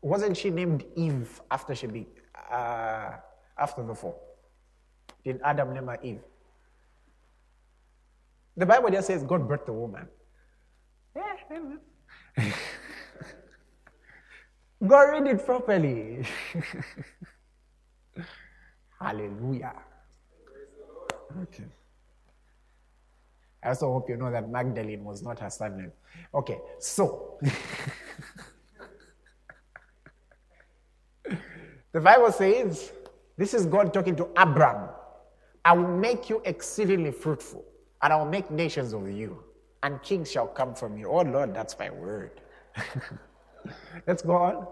wasn't 0.02 0.38
she 0.38 0.50
named 0.50 0.86
Eve 0.96 1.42
after 1.52 1.76
she 1.76 1.88
be, 1.88 2.08
uh, 2.52 3.12
after 3.58 3.84
the 3.84 3.94
fall? 3.94 4.20
Did 5.24 5.40
Adam 5.44 5.74
name 5.74 5.88
her 5.88 5.98
Eve? 6.02 6.22
The 8.56 8.66
Bible 8.66 8.90
just 8.90 9.08
says 9.08 9.24
God 9.24 9.48
brought 9.48 9.66
the 9.66 9.74
woman. 9.74 10.08
Yeah. 11.16 11.34
Go 14.88 15.12
read 15.12 15.28
it 15.28 15.46
properly. 15.46 16.26
Hallelujah. 19.00 19.74
Okay. 21.44 21.66
I 23.64 23.70
also 23.70 23.92
hope 23.92 24.10
you 24.10 24.18
know 24.18 24.32
that 24.32 24.50
Magdalene 24.50 25.04
was 25.04 25.22
not 25.22 25.40
her 25.40 25.50
surname. 25.50 25.92
Okay, 26.34 26.60
so 26.80 27.40
the 31.94 32.02
Bible 32.02 32.32
says, 32.32 32.92
this 33.38 33.54
is 33.54 33.66
God 33.66 33.94
talking 33.94 34.16
to 34.18 34.28
Abram. 34.36 34.90
I 35.66 35.74
will 35.74 35.88
make 35.88 36.30
you 36.30 36.42
exceedingly 36.46 37.12
fruitful, 37.12 37.66
and 38.02 38.14
I 38.14 38.16
will 38.16 38.26
make 38.26 38.50
nations 38.50 38.94
of 38.94 39.10
you, 39.10 39.44
and 39.84 40.02
kings 40.02 40.32
shall 40.32 40.48
come 40.48 40.74
from 40.74 40.98
you. 40.98 41.10
Oh 41.10 41.22
Lord, 41.22 41.54
that's 41.54 41.78
my 41.78 41.90
word. 41.90 42.42
Let's 44.06 44.22
go 44.22 44.36
on. 44.36 44.68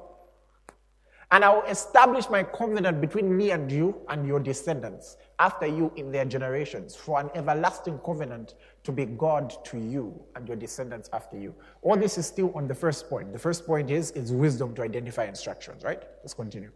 And 1.32 1.44
I 1.44 1.50
will 1.50 1.64
establish 1.64 2.30
my 2.30 2.44
covenant 2.44 3.02
between 3.02 3.36
me 3.36 3.52
and 3.52 3.70
you 3.70 4.00
and 4.10 4.26
your 4.28 4.40
descendants 4.40 5.18
after 5.40 5.66
you 5.66 5.92
in 5.96 6.12
their 6.12 6.24
generations 6.24 6.96
for 6.96 7.20
an 7.20 7.30
everlasting 7.36 8.00
covenant 8.06 8.54
to 8.84 8.92
be 8.92 9.06
God 9.06 9.54
to 9.66 9.78
you 9.78 10.24
and 10.36 10.48
your 10.48 10.56
descendants 10.56 11.10
after 11.12 11.38
you. 11.38 11.54
All 11.82 11.98
this 11.98 12.18
is 12.18 12.26
still 12.26 12.54
on 12.56 12.68
the 12.68 12.76
first 12.76 13.10
point. 13.10 13.34
The 13.34 13.40
first 13.40 13.66
point 13.66 13.90
is 13.90 14.12
is 14.12 14.32
wisdom 14.32 14.76
to 14.76 14.84
identify 14.84 15.26
instructions, 15.26 15.84
right? 15.84 16.04
Let's 16.22 16.36
continue. 16.36 16.72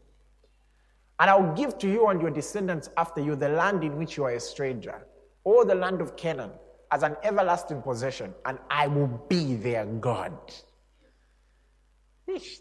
And 1.20 1.30
I 1.30 1.36
will 1.36 1.54
give 1.54 1.78
to 1.80 1.88
you 1.88 2.08
and 2.08 2.22
your 2.22 2.32
descendants 2.32 2.90
after 2.96 3.22
you 3.22 3.36
the 3.36 3.50
land 3.50 3.84
in 3.84 3.98
which 3.98 4.16
you 4.16 4.24
are 4.24 4.32
a 4.32 4.40
stranger, 4.40 5.06
or 5.44 5.66
the 5.66 5.76
land 5.76 6.02
of 6.02 6.16
Canaan, 6.16 6.52
as 6.92 7.04
an 7.04 7.16
everlasting 7.24 7.82
possession, 7.82 8.34
and 8.46 8.58
I 8.70 8.88
will 8.88 9.08
be 9.28 9.56
their 9.56 9.86
God. 9.86 10.34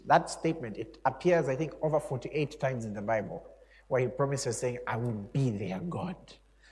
That 0.07 0.29
statement, 0.29 0.77
it 0.77 0.97
appears, 1.05 1.47
I 1.47 1.55
think, 1.55 1.73
over 1.81 1.99
48 1.99 2.59
times 2.59 2.85
in 2.85 2.93
the 2.93 3.01
Bible, 3.01 3.43
where 3.87 4.01
he 4.01 4.07
promises 4.07 4.57
saying, 4.57 4.79
I 4.87 4.97
will 4.97 5.29
be 5.31 5.51
their 5.51 5.79
God. 5.79 6.15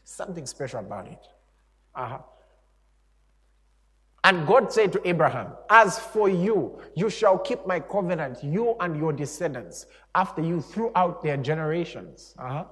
Something 0.04 0.46
special 0.46 0.80
about 0.80 1.08
it. 1.08 1.20
Uh-huh. 1.96 2.20
And 4.28 4.46
God 4.46 4.74
said 4.74 4.92
to 4.92 5.08
Abraham, 5.08 5.54
As 5.70 5.98
for 5.98 6.28
you, 6.28 6.82
you 6.96 7.10
shall 7.10 7.38
keep 7.38 7.66
my 7.66 7.80
covenant, 7.80 8.44
you 8.44 8.76
and 8.82 8.98
your 8.98 9.14
descendants, 9.14 9.86
after 10.16 10.42
you 10.42 10.60
throughout 10.60 11.24
their 11.24 11.38
generations. 11.38 12.36
Uh-huh. 12.38 12.66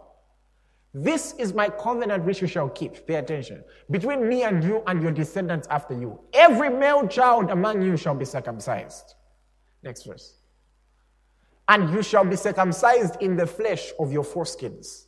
This 0.93 1.33
is 1.35 1.53
my 1.53 1.69
covenant 1.69 2.25
which 2.25 2.41
you 2.41 2.47
shall 2.47 2.67
keep. 2.67 3.07
Pay 3.07 3.15
attention. 3.15 3.63
Between 3.89 4.27
me 4.27 4.43
and 4.43 4.61
you 4.65 4.83
and 4.85 5.01
your 5.01 5.13
descendants 5.13 5.65
after 5.69 5.93
you. 5.93 6.19
Every 6.33 6.69
male 6.69 7.07
child 7.07 7.49
among 7.49 7.81
you 7.81 7.95
shall 7.95 8.15
be 8.15 8.25
circumcised. 8.25 9.15
Next 9.81 10.03
verse. 10.03 10.39
And 11.69 11.89
you 11.89 12.03
shall 12.03 12.25
be 12.25 12.35
circumcised 12.35 13.21
in 13.21 13.37
the 13.37 13.47
flesh 13.47 13.93
of 13.97 14.11
your 14.11 14.25
foreskins, 14.25 15.05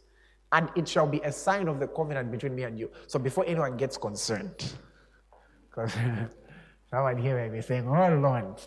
and 0.53 0.69
it 0.77 0.87
shall 0.87 1.07
be 1.07 1.19
a 1.25 1.31
sign 1.33 1.67
of 1.67 1.81
the 1.81 1.87
covenant 1.87 2.31
between 2.31 2.55
me 2.55 2.63
and 2.63 2.79
you. 2.79 2.89
So 3.07 3.19
before 3.19 3.43
anyone 3.45 3.75
gets 3.75 3.97
concerned, 3.97 4.73
someone 6.89 7.17
here 7.17 7.35
may 7.35 7.55
be 7.55 7.61
saying, 7.61 7.87
Oh 7.87 8.15
Lord, 8.15 8.59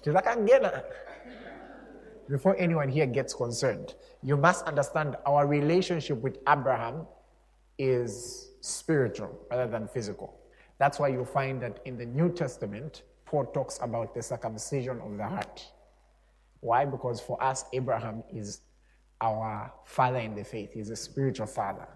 before 2.28 2.56
anyone 2.58 2.88
here 2.88 3.06
gets 3.06 3.34
concerned, 3.34 3.94
you 4.22 4.36
must 4.36 4.64
understand 4.66 5.16
our 5.26 5.46
relationship 5.46 6.18
with 6.18 6.38
Abraham 6.48 7.06
is 7.78 8.50
spiritual 8.60 9.38
rather 9.50 9.70
than 9.70 9.88
physical. 9.88 10.38
That's 10.78 10.98
why 10.98 11.08
you 11.08 11.24
find 11.24 11.60
that 11.62 11.80
in 11.84 11.96
the 11.96 12.06
New 12.06 12.32
Testament, 12.32 13.02
Paul 13.24 13.46
talks 13.46 13.78
about 13.82 14.14
the 14.14 14.22
circumcision 14.22 15.00
of 15.00 15.16
the 15.16 15.26
heart. 15.26 15.66
Why? 16.60 16.84
Because 16.84 17.20
for 17.20 17.42
us, 17.42 17.64
Abraham 17.72 18.22
is 18.32 18.60
our 19.20 19.72
father 19.84 20.18
in 20.18 20.34
the 20.34 20.44
faith, 20.44 20.72
he's 20.72 20.90
a 20.90 20.96
spiritual 20.96 21.46
father. 21.46 21.86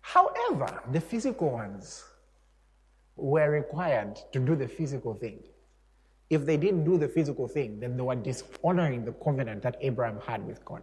However, 0.00 0.82
the 0.90 1.00
physical 1.00 1.50
ones 1.50 2.02
were 3.20 3.50
required 3.50 4.18
to 4.32 4.38
do 4.38 4.56
the 4.56 4.68
physical 4.68 5.14
thing. 5.14 5.40
If 6.28 6.46
they 6.46 6.56
didn't 6.56 6.84
do 6.84 6.96
the 6.96 7.08
physical 7.08 7.48
thing, 7.48 7.80
then 7.80 7.96
they 7.96 8.02
were 8.02 8.14
dishonoring 8.14 9.04
the 9.04 9.12
covenant 9.12 9.62
that 9.62 9.76
Abraham 9.80 10.20
had 10.26 10.46
with 10.46 10.64
God. 10.64 10.82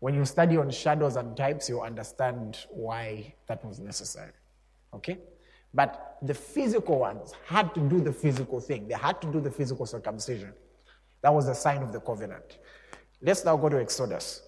When 0.00 0.14
you 0.14 0.24
study 0.24 0.56
on 0.56 0.70
shadows 0.70 1.16
and 1.16 1.36
types, 1.36 1.68
you 1.68 1.80
understand 1.80 2.58
why 2.70 3.34
that 3.46 3.64
was 3.64 3.78
necessary. 3.78 4.32
Okay? 4.92 5.18
But 5.72 6.18
the 6.22 6.34
physical 6.34 6.98
ones 6.98 7.32
had 7.46 7.74
to 7.74 7.80
do 7.80 8.00
the 8.00 8.12
physical 8.12 8.60
thing, 8.60 8.88
they 8.88 8.94
had 8.94 9.20
to 9.22 9.32
do 9.32 9.40
the 9.40 9.50
physical 9.50 9.86
circumcision. 9.86 10.52
That 11.22 11.32
was 11.32 11.46
the 11.46 11.54
sign 11.54 11.82
of 11.82 11.92
the 11.92 12.00
covenant. 12.00 12.58
Let's 13.22 13.44
now 13.44 13.56
go 13.56 13.68
to 13.68 13.80
Exodus 13.80 14.42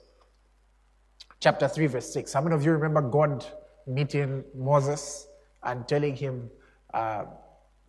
chapter 1.41 1.69
3, 1.69 1.87
verse 1.87 2.13
6. 2.13 2.33
How 2.33 2.41
many 2.41 2.55
of 2.55 2.65
you 2.65 2.73
remember 2.73 3.01
God 3.03 3.45
meeting 3.87 4.45
Moses 4.55 5.29
and 5.63 5.87
telling 5.87 6.15
him, 6.17 6.51
uh, 6.95 7.25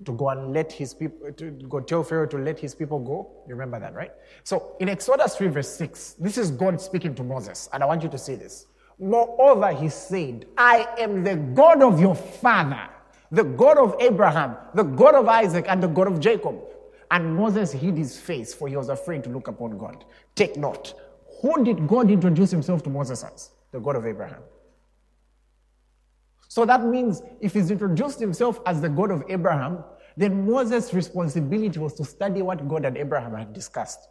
to 0.05 0.11
go 0.11 0.29
and 0.29 0.53
let 0.53 0.71
his 0.71 0.93
people, 0.93 1.31
to 1.33 1.51
go 1.51 1.79
tell 1.79 2.03
Pharaoh 2.03 2.27
to 2.27 2.37
let 2.37 2.59
his 2.59 2.75
people 2.75 2.99
go. 2.99 3.43
You 3.47 3.55
remember 3.55 3.79
that, 3.79 3.93
right? 3.93 4.11
So 4.43 4.75
in 4.79 4.89
Exodus 4.89 5.35
3, 5.35 5.47
verse 5.47 5.69
6, 5.75 6.13
this 6.19 6.37
is 6.37 6.51
God 6.51 6.79
speaking 6.79 7.15
to 7.15 7.23
Moses, 7.23 7.67
and 7.73 7.81
I 7.81 7.85
want 7.85 8.03
you 8.03 8.09
to 8.09 8.17
see 8.17 8.35
this. 8.35 8.67
Moreover, 8.99 9.71
he 9.71 9.89
said, 9.89 10.45
I 10.57 10.87
am 10.99 11.23
the 11.23 11.35
God 11.35 11.81
of 11.81 11.99
your 11.99 12.15
father, 12.15 12.89
the 13.31 13.43
God 13.43 13.77
of 13.77 13.95
Abraham, 13.99 14.55
the 14.73 14.83
God 14.83 15.15
of 15.15 15.27
Isaac, 15.27 15.65
and 15.67 15.81
the 15.81 15.87
God 15.87 16.07
of 16.07 16.19
Jacob. 16.19 16.59
And 17.09 17.35
Moses 17.35 17.71
hid 17.71 17.97
his 17.97 18.19
face, 18.19 18.53
for 18.53 18.67
he 18.67 18.75
was 18.75 18.89
afraid 18.89 19.23
to 19.23 19.29
look 19.29 19.47
upon 19.47 19.77
God. 19.77 20.03
Take 20.35 20.57
note. 20.57 20.93
Who 21.41 21.63
did 21.63 21.87
God 21.87 22.09
introduce 22.09 22.51
himself 22.51 22.83
to 22.83 22.89
Moses 22.89 23.23
as? 23.23 23.51
The 23.71 23.79
God 23.79 23.95
of 23.95 24.05
Abraham. 24.05 24.41
So 26.57 26.65
that 26.65 26.83
means 26.83 27.21
if 27.39 27.53
he's 27.53 27.69
introduced 27.69 28.19
himself 28.19 28.61
as 28.65 28.81
the 28.81 28.89
God 28.89 29.11
of 29.11 29.23
Abraham, 29.29 29.83
then 30.15 30.47
Moses' 30.49 30.91
responsibility 30.91 31.77
was 31.77 31.93
to 31.93 32.03
study 32.03 32.41
what 32.41 32.67
God 32.67 32.83
and 32.83 32.97
Abraham 32.97 33.35
had 33.35 33.53
discussed. 33.53 34.09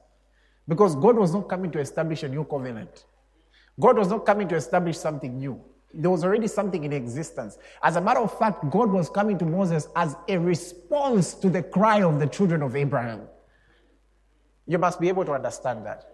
Because 0.69 0.95
God 0.95 1.17
was 1.17 1.35
not 1.35 1.49
coming 1.49 1.73
to 1.73 1.81
establish 1.81 2.23
a 2.23 2.29
new 2.29 2.45
covenant. 2.45 3.07
God 3.81 3.99
was 3.99 4.11
not 4.11 4.25
coming 4.25 4.47
to 4.47 4.55
establish 4.55 4.97
something 4.97 5.37
new. 5.37 5.61
There 5.93 6.09
was 6.09 6.23
already 6.23 6.47
something 6.47 6.85
in 6.85 6.93
existence. 6.93 7.59
As 7.83 7.97
a 7.97 8.01
matter 8.01 8.21
of 8.21 8.39
fact, 8.39 8.71
God 8.71 8.93
was 8.93 9.11
coming 9.11 9.37
to 9.39 9.45
Moses 9.45 9.89
as 9.97 10.15
a 10.29 10.39
response 10.39 11.35
to 11.35 11.51
the 11.51 11.65
cry 11.65 12.05
of 12.05 12.21
the 12.21 12.29
children 12.29 12.63
of 12.63 12.77
Abraham. 12.77 13.23
You 14.69 14.79
must 14.79 15.01
be 15.01 15.09
able 15.09 15.25
to 15.25 15.33
understand 15.33 15.85
that. 15.87 16.05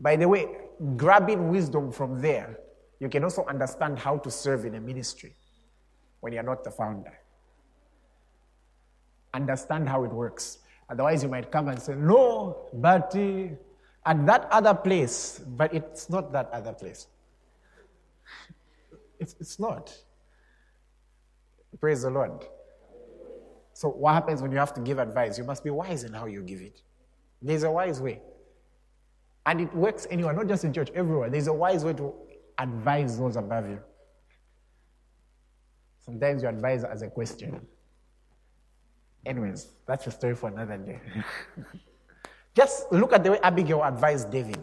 By 0.00 0.16
the 0.16 0.28
way, 0.28 0.48
grabbing 0.96 1.50
wisdom 1.50 1.92
from 1.92 2.22
there, 2.22 2.58
you 3.00 3.10
can 3.10 3.22
also 3.22 3.44
understand 3.44 3.98
how 3.98 4.16
to 4.16 4.30
serve 4.30 4.64
in 4.64 4.76
a 4.76 4.80
ministry 4.80 5.36
when 6.24 6.32
you're 6.32 6.42
not 6.42 6.64
the 6.64 6.70
founder. 6.70 7.12
Understand 9.34 9.90
how 9.90 10.04
it 10.04 10.10
works. 10.10 10.58
Otherwise, 10.88 11.22
you 11.22 11.28
might 11.28 11.52
come 11.52 11.68
and 11.68 11.80
say, 11.80 11.94
No, 11.94 12.70
but 12.72 13.14
at 13.14 14.26
that 14.26 14.48
other 14.50 14.74
place, 14.74 15.40
but 15.46 15.74
it's 15.74 16.08
not 16.08 16.32
that 16.32 16.48
other 16.50 16.72
place. 16.72 17.06
It's, 19.20 19.36
it's 19.38 19.60
not. 19.60 19.94
Praise 21.78 22.02
the 22.02 22.10
Lord. 22.10 22.46
So, 23.74 23.88
what 23.90 24.14
happens 24.14 24.42
when 24.42 24.50
you 24.50 24.58
have 24.58 24.74
to 24.74 24.80
give 24.80 24.98
advice? 24.98 25.38
You 25.38 25.44
must 25.44 25.62
be 25.62 25.70
wise 25.70 26.04
in 26.04 26.12
how 26.12 26.26
you 26.26 26.42
give 26.42 26.60
it. 26.60 26.82
There's 27.40 27.62
a 27.62 27.70
wise 27.70 28.00
way. 28.00 28.20
And 29.46 29.60
it 29.60 29.72
works 29.74 30.06
anywhere, 30.10 30.32
not 30.32 30.48
just 30.48 30.64
in 30.64 30.72
church, 30.72 30.90
everywhere. 30.94 31.30
There's 31.30 31.46
a 31.46 31.52
wise 31.52 31.84
way 31.84 31.92
to 31.94 32.12
advise 32.58 33.18
those 33.18 33.36
above 33.36 33.68
you. 33.68 33.80
Sometimes 36.04 36.42
you 36.42 36.48
advise 36.48 36.84
as 36.84 37.02
a 37.02 37.08
question. 37.08 37.66
Anyways, 39.24 39.68
that's 39.86 40.06
a 40.06 40.10
story 40.10 40.34
for 40.34 40.48
another 40.48 40.76
day. 40.76 41.00
Just 42.54 42.92
look 42.92 43.12
at 43.12 43.24
the 43.24 43.32
way 43.32 43.38
Abigail 43.42 43.82
advised 43.82 44.30
David. 44.30 44.62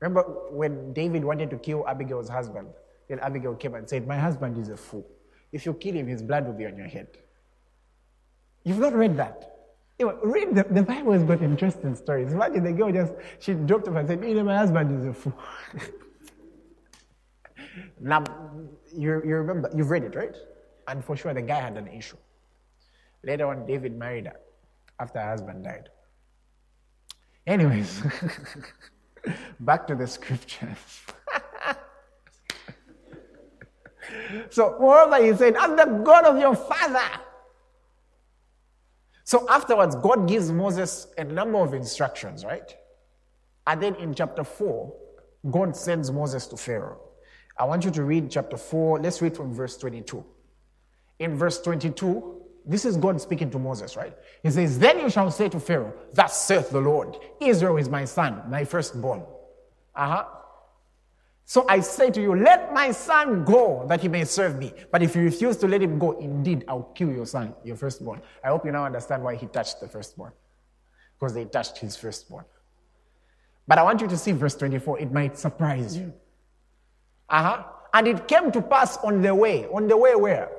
Remember 0.00 0.22
when 0.50 0.92
David 0.92 1.24
wanted 1.24 1.50
to 1.50 1.58
kill 1.58 1.86
Abigail's 1.86 2.28
husband? 2.28 2.68
Then 3.08 3.20
Abigail 3.20 3.54
came 3.54 3.74
and 3.74 3.88
said, 3.88 4.06
My 4.06 4.18
husband 4.18 4.58
is 4.58 4.68
a 4.68 4.76
fool. 4.76 5.06
If 5.52 5.66
you 5.66 5.74
kill 5.74 5.94
him, 5.94 6.06
his 6.06 6.22
blood 6.22 6.46
will 6.46 6.54
be 6.54 6.66
on 6.66 6.76
your 6.76 6.88
head. 6.88 7.08
You've 8.64 8.78
not 8.78 8.94
read 8.94 9.16
that. 9.18 9.50
You 9.98 10.06
know, 10.06 10.18
read 10.24 10.54
the, 10.54 10.64
the 10.64 10.82
Bible 10.82 11.12
has 11.12 11.22
got 11.22 11.42
interesting 11.42 11.94
stories. 11.94 12.32
Imagine 12.32 12.64
the 12.64 12.72
girl 12.72 12.90
just, 12.90 13.12
she 13.38 13.54
dropped 13.54 13.86
off 13.86 13.96
and 13.96 14.08
said, 14.08 14.24
You 14.24 14.34
know, 14.34 14.44
my 14.44 14.56
husband 14.56 14.98
is 14.98 15.06
a 15.06 15.12
fool. 15.12 15.38
now, 18.00 18.24
you, 18.96 19.22
you 19.24 19.36
remember, 19.36 19.70
you've 19.74 19.90
read 19.90 20.04
it, 20.04 20.14
right? 20.14 20.36
And 20.88 21.04
for 21.04 21.16
sure, 21.16 21.34
the 21.34 21.42
guy 21.42 21.60
had 21.60 21.76
an 21.76 21.88
issue. 21.88 22.16
Later 23.22 23.48
on, 23.48 23.66
David 23.66 23.96
married 23.96 24.26
her 24.26 24.36
after 25.00 25.18
her 25.18 25.28
husband 25.28 25.64
died. 25.64 25.88
Anyways, 27.46 28.02
back 29.60 29.86
to 29.86 29.94
the 29.94 30.06
scriptures. 30.06 31.02
so, 34.50 34.76
moreover, 34.80 35.24
he 35.24 35.36
said, 35.36 35.56
I'm 35.56 35.76
the 35.76 36.02
God 36.04 36.24
of 36.24 36.38
your 36.38 36.54
father. 36.54 37.20
So, 39.24 39.46
afterwards, 39.48 39.96
God 39.96 40.28
gives 40.28 40.52
Moses 40.52 41.06
a 41.16 41.24
number 41.24 41.58
of 41.58 41.74
instructions, 41.74 42.44
right? 42.44 42.74
And 43.66 43.82
then 43.82 43.94
in 43.96 44.14
chapter 44.14 44.44
4, 44.44 44.92
God 45.50 45.76
sends 45.76 46.10
Moses 46.10 46.46
to 46.48 46.56
Pharaoh. 46.56 47.00
I 47.56 47.64
want 47.64 47.84
you 47.84 47.90
to 47.92 48.02
read 48.02 48.30
chapter 48.30 48.56
4. 48.56 49.00
Let's 49.00 49.22
read 49.22 49.36
from 49.36 49.54
verse 49.54 49.76
22. 49.76 50.24
In 51.20 51.36
verse 51.36 51.60
22, 51.60 52.42
this 52.66 52.84
is 52.84 52.96
God 52.96 53.20
speaking 53.20 53.50
to 53.50 53.58
Moses, 53.58 53.96
right? 53.96 54.16
He 54.42 54.50
says, 54.50 54.78
Then 54.78 54.98
you 54.98 55.10
shall 55.10 55.30
say 55.30 55.48
to 55.50 55.60
Pharaoh, 55.60 55.92
Thus 56.12 56.46
saith 56.46 56.70
the 56.70 56.80
Lord, 56.80 57.16
Israel 57.40 57.76
is 57.76 57.88
my 57.88 58.04
son, 58.04 58.42
my 58.48 58.64
firstborn. 58.64 59.22
Uh 59.94 60.08
huh. 60.08 60.24
So 61.46 61.66
I 61.68 61.80
say 61.80 62.10
to 62.10 62.22
you, 62.22 62.34
Let 62.34 62.72
my 62.72 62.90
son 62.90 63.44
go 63.44 63.84
that 63.88 64.00
he 64.00 64.08
may 64.08 64.24
serve 64.24 64.58
me. 64.58 64.72
But 64.90 65.02
if 65.02 65.14
you 65.14 65.22
refuse 65.22 65.56
to 65.58 65.68
let 65.68 65.82
him 65.82 65.98
go, 65.98 66.12
indeed 66.18 66.64
I'll 66.66 66.90
kill 66.94 67.12
your 67.12 67.26
son, 67.26 67.54
your 67.64 67.76
firstborn. 67.76 68.22
I 68.42 68.48
hope 68.48 68.64
you 68.64 68.72
now 68.72 68.86
understand 68.86 69.22
why 69.22 69.36
he 69.36 69.46
touched 69.46 69.80
the 69.80 69.88
firstborn. 69.88 70.32
Because 71.18 71.34
they 71.34 71.44
touched 71.44 71.78
his 71.78 71.96
firstborn. 71.96 72.46
But 73.68 73.78
I 73.78 73.82
want 73.82 74.00
you 74.00 74.08
to 74.08 74.16
see 74.16 74.32
verse 74.32 74.56
24. 74.56 75.00
It 75.00 75.12
might 75.12 75.38
surprise 75.38 75.96
you. 75.96 76.12
Uh 77.28 77.42
huh. 77.42 77.64
And 77.92 78.08
it 78.08 78.26
came 78.26 78.50
to 78.52 78.60
pass 78.60 78.96
on 78.98 79.22
the 79.22 79.34
way. 79.34 79.66
On 79.66 79.86
the 79.86 79.96
way 79.96 80.14
where? 80.14 80.50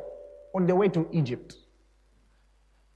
On 0.54 0.66
the 0.66 0.76
way 0.76 0.88
to 0.90 1.08
Egypt. 1.12 1.56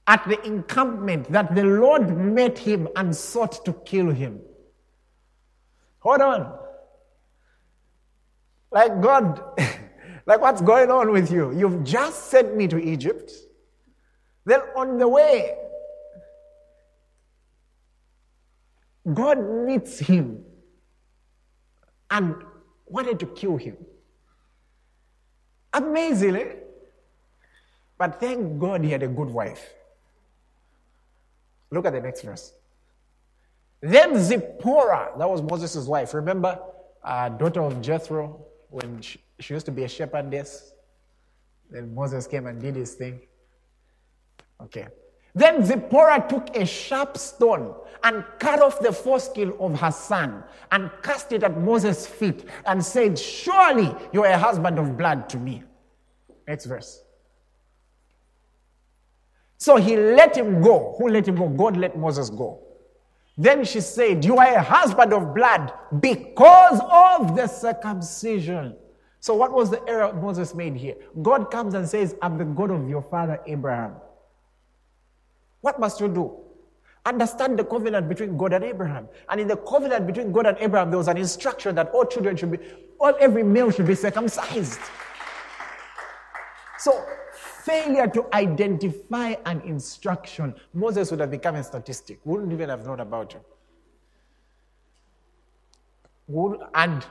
At 0.06 0.26
the 0.26 0.42
encampment 0.44 1.30
that 1.30 1.54
the 1.54 1.64
Lord 1.64 2.16
met 2.16 2.58
him 2.58 2.88
and 2.96 3.14
sought 3.14 3.64
to 3.64 3.72
kill 3.84 4.10
him. 4.10 4.40
Hold 6.00 6.20
on. 6.22 6.58
Like 8.72 9.00
God, 9.00 9.42
like 10.26 10.40
what's 10.40 10.62
going 10.62 10.90
on 10.90 11.12
with 11.12 11.30
you? 11.30 11.52
You've 11.56 11.84
just 11.84 12.26
sent 12.30 12.56
me 12.56 12.66
to 12.68 12.78
Egypt. 12.78 13.30
Then 14.46 14.60
on 14.74 14.98
the 14.98 15.06
way, 15.06 15.56
God 19.12 19.38
meets 19.66 19.98
him 19.98 20.44
and 22.10 22.34
wanted 22.90 23.18
to 23.20 23.26
kill 23.26 23.56
him. 23.56 23.76
Amazingly. 25.72 26.56
But 27.96 28.18
thank 28.18 28.58
God 28.58 28.82
he 28.82 28.90
had 28.90 29.02
a 29.02 29.08
good 29.08 29.28
wife. 29.28 29.72
Look 31.70 31.86
at 31.86 31.92
the 31.92 32.00
next 32.00 32.22
verse. 32.22 32.52
Then 33.80 34.18
Zipporah, 34.18 35.12
that 35.18 35.28
was 35.28 35.42
Moses' 35.42 35.86
wife, 35.86 36.12
remember, 36.12 36.58
uh, 37.02 37.28
daughter 37.30 37.62
of 37.62 37.80
Jethro, 37.80 38.44
when 38.68 39.00
she, 39.00 39.20
she 39.38 39.54
used 39.54 39.66
to 39.66 39.72
be 39.72 39.84
a 39.84 39.88
shepherdess. 39.88 40.72
Then 41.70 41.94
Moses 41.94 42.26
came 42.26 42.46
and 42.46 42.60
did 42.60 42.76
his 42.76 42.94
thing. 42.94 43.20
Okay. 44.62 44.88
Then 45.34 45.64
Zipporah 45.64 46.26
took 46.28 46.56
a 46.56 46.66
sharp 46.66 47.16
stone 47.16 47.74
and 48.02 48.24
cut 48.38 48.60
off 48.60 48.80
the 48.80 48.92
foreskin 48.92 49.52
of 49.60 49.78
her 49.78 49.92
son 49.92 50.42
and 50.72 50.90
cast 51.02 51.32
it 51.32 51.42
at 51.42 51.58
Moses' 51.58 52.06
feet 52.06 52.44
and 52.66 52.84
said, 52.84 53.18
Surely 53.18 53.94
you 54.12 54.24
are 54.24 54.32
a 54.32 54.38
husband 54.38 54.78
of 54.78 54.96
blood 54.96 55.28
to 55.30 55.36
me. 55.36 55.62
Next 56.48 56.64
verse. 56.64 57.02
So 59.58 59.76
he 59.76 59.96
let 59.96 60.36
him 60.36 60.62
go. 60.62 60.94
Who 60.98 61.08
let 61.08 61.28
him 61.28 61.36
go? 61.36 61.48
God 61.48 61.76
let 61.76 61.96
Moses 61.96 62.30
go. 62.30 62.60
Then 63.36 63.64
she 63.64 63.80
said, 63.80 64.24
You 64.24 64.38
are 64.38 64.54
a 64.54 64.62
husband 64.62 65.12
of 65.12 65.34
blood 65.34 65.72
because 66.00 66.80
of 66.90 67.36
the 67.36 67.46
circumcision. 67.46 68.76
So, 69.20 69.34
what 69.34 69.52
was 69.52 69.70
the 69.70 69.86
error 69.86 70.12
Moses 70.14 70.54
made 70.54 70.76
here? 70.76 70.94
God 71.20 71.50
comes 71.50 71.74
and 71.74 71.86
says, 71.86 72.16
I'm 72.22 72.38
the 72.38 72.44
God 72.44 72.70
of 72.70 72.88
your 72.88 73.02
father 73.02 73.38
Abraham. 73.46 73.96
What 75.60 75.78
must 75.78 76.00
you 76.00 76.08
do? 76.08 76.36
Understand 77.06 77.58
the 77.58 77.64
covenant 77.64 78.08
between 78.08 78.36
God 78.36 78.52
and 78.52 78.64
Abraham. 78.64 79.08
And 79.28 79.40
in 79.40 79.48
the 79.48 79.56
covenant 79.56 80.06
between 80.06 80.32
God 80.32 80.46
and 80.46 80.56
Abraham, 80.58 80.90
there 80.90 80.98
was 80.98 81.08
an 81.08 81.16
instruction 81.16 81.74
that 81.76 81.90
all 81.90 82.04
children 82.04 82.36
should 82.36 82.50
be, 82.50 82.58
all 82.98 83.14
every 83.18 83.42
male 83.42 83.70
should 83.70 83.86
be 83.86 83.94
circumcised. 83.94 84.80
So, 86.78 87.04
failure 87.64 88.06
to 88.08 88.26
identify 88.34 89.34
an 89.46 89.60
instruction, 89.62 90.54
Moses 90.74 91.10
would 91.10 91.20
have 91.20 91.30
become 91.30 91.56
a 91.56 91.64
statistic, 91.64 92.20
wouldn't 92.24 92.52
even 92.52 92.68
have 92.68 92.86
known 92.86 93.00
about 93.00 93.34
it. 93.34 93.42
And, 96.74 97.06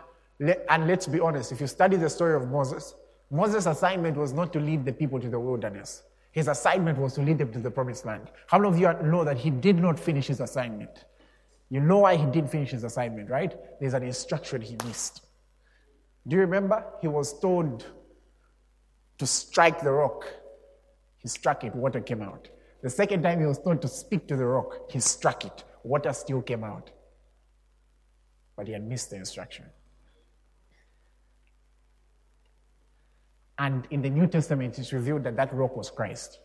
and 0.69 0.87
let's 0.87 1.07
be 1.07 1.19
honest, 1.19 1.51
if 1.51 1.61
you 1.61 1.67
study 1.67 1.97
the 1.97 2.09
story 2.09 2.35
of 2.35 2.47
Moses, 2.47 2.95
Moses' 3.31 3.65
assignment 3.65 4.17
was 4.17 4.33
not 4.33 4.53
to 4.53 4.59
lead 4.59 4.85
the 4.85 4.93
people 4.93 5.19
to 5.19 5.29
the 5.29 5.39
wilderness. 5.39 6.03
His 6.31 6.47
assignment 6.47 6.97
was 6.99 7.13
to 7.15 7.21
lead 7.21 7.37
them 7.37 7.51
to 7.53 7.59
the 7.59 7.71
promised 7.71 8.05
land. 8.05 8.29
How 8.47 8.59
many 8.59 8.69
of 8.69 8.79
you 8.79 9.09
know 9.09 9.23
that 9.23 9.37
he 9.37 9.49
did 9.49 9.77
not 9.77 9.99
finish 9.99 10.27
his 10.27 10.39
assignment? 10.39 11.05
You 11.69 11.79
know 11.79 11.99
why 11.99 12.15
he 12.15 12.25
didn't 12.25 12.51
finish 12.51 12.71
his 12.71 12.83
assignment, 12.83 13.29
right? 13.29 13.55
There's 13.79 13.93
an 13.93 14.03
instruction 14.03 14.61
he 14.61 14.77
missed. 14.85 15.25
Do 16.27 16.35
you 16.35 16.41
remember? 16.41 16.83
He 17.01 17.07
was 17.07 17.39
told 17.39 17.85
to 19.17 19.27
strike 19.27 19.81
the 19.81 19.91
rock 19.91 20.25
He 21.19 21.27
struck 21.27 21.63
it, 21.63 21.75
water 21.75 22.01
came 22.01 22.21
out. 22.21 22.49
The 22.81 22.89
second 22.89 23.23
time 23.23 23.39
he 23.39 23.45
was 23.45 23.59
told 23.59 23.81
to 23.81 23.87
speak 23.87 24.27
to 24.29 24.37
the 24.37 24.45
rock, 24.45 24.91
he 24.91 24.99
struck 24.99 25.45
it, 25.45 25.63
water 25.83 26.13
still 26.13 26.41
came 26.41 26.63
out. 26.63 26.91
But 28.55 28.67
he 28.67 28.73
had 28.73 28.87
missed 28.87 29.09
the 29.09 29.17
instruction. 29.17 29.65
And 33.59 33.85
in 33.91 34.01
the 34.01 34.09
New 34.09 34.25
Testament, 34.25 34.79
it's 34.79 34.93
revealed 34.93 35.25
that 35.25 35.35
that 35.35 35.53
rock 35.53 35.75
was 35.75 35.91
Christ. 35.91 36.39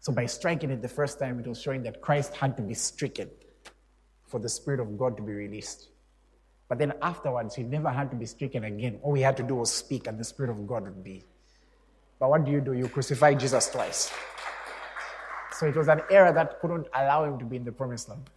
So 0.00 0.12
by 0.12 0.26
striking 0.26 0.70
it 0.70 0.82
the 0.82 0.88
first 0.88 1.18
time, 1.20 1.38
it 1.38 1.46
was 1.46 1.62
showing 1.62 1.84
that 1.84 2.00
Christ 2.00 2.34
had 2.34 2.56
to 2.56 2.62
be 2.62 2.74
stricken 2.74 3.30
for 4.26 4.40
the 4.40 4.48
Spirit 4.48 4.80
of 4.80 4.98
God 4.98 5.16
to 5.16 5.22
be 5.22 5.32
released. 5.32 5.90
But 6.68 6.78
then 6.78 6.92
afterwards, 7.02 7.54
he 7.54 7.62
never 7.62 7.88
had 7.88 8.10
to 8.10 8.16
be 8.16 8.26
stricken 8.26 8.64
again. 8.64 8.98
All 9.02 9.14
he 9.14 9.22
had 9.22 9.36
to 9.36 9.42
do 9.44 9.56
was 9.56 9.72
speak, 9.72 10.08
and 10.08 10.18
the 10.18 10.24
Spirit 10.24 10.50
of 10.50 10.66
God 10.66 10.84
would 10.84 11.04
be. 11.04 11.24
But 12.18 12.30
what 12.30 12.44
do 12.44 12.50
you 12.50 12.60
do? 12.60 12.72
You 12.72 12.88
crucify 12.88 13.34
Jesus 13.34 13.70
twice. 13.70 14.12
So 15.52 15.66
it 15.66 15.76
was 15.76 15.88
an 15.88 16.02
error 16.10 16.32
that 16.32 16.60
couldn't 16.60 16.86
allow 16.94 17.24
him 17.24 17.38
to 17.38 17.44
be 17.44 17.56
in 17.56 17.64
the 17.64 17.72
promised 17.72 18.08
land. 18.08 18.28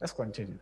Let's 0.00 0.12
continue. 0.12 0.58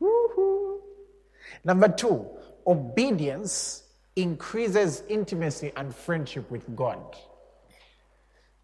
Number 1.64 1.88
two, 1.88 2.26
obedience 2.66 3.82
increases 4.16 5.02
intimacy 5.08 5.72
and 5.76 5.94
friendship 5.94 6.50
with 6.50 6.74
God. 6.76 7.16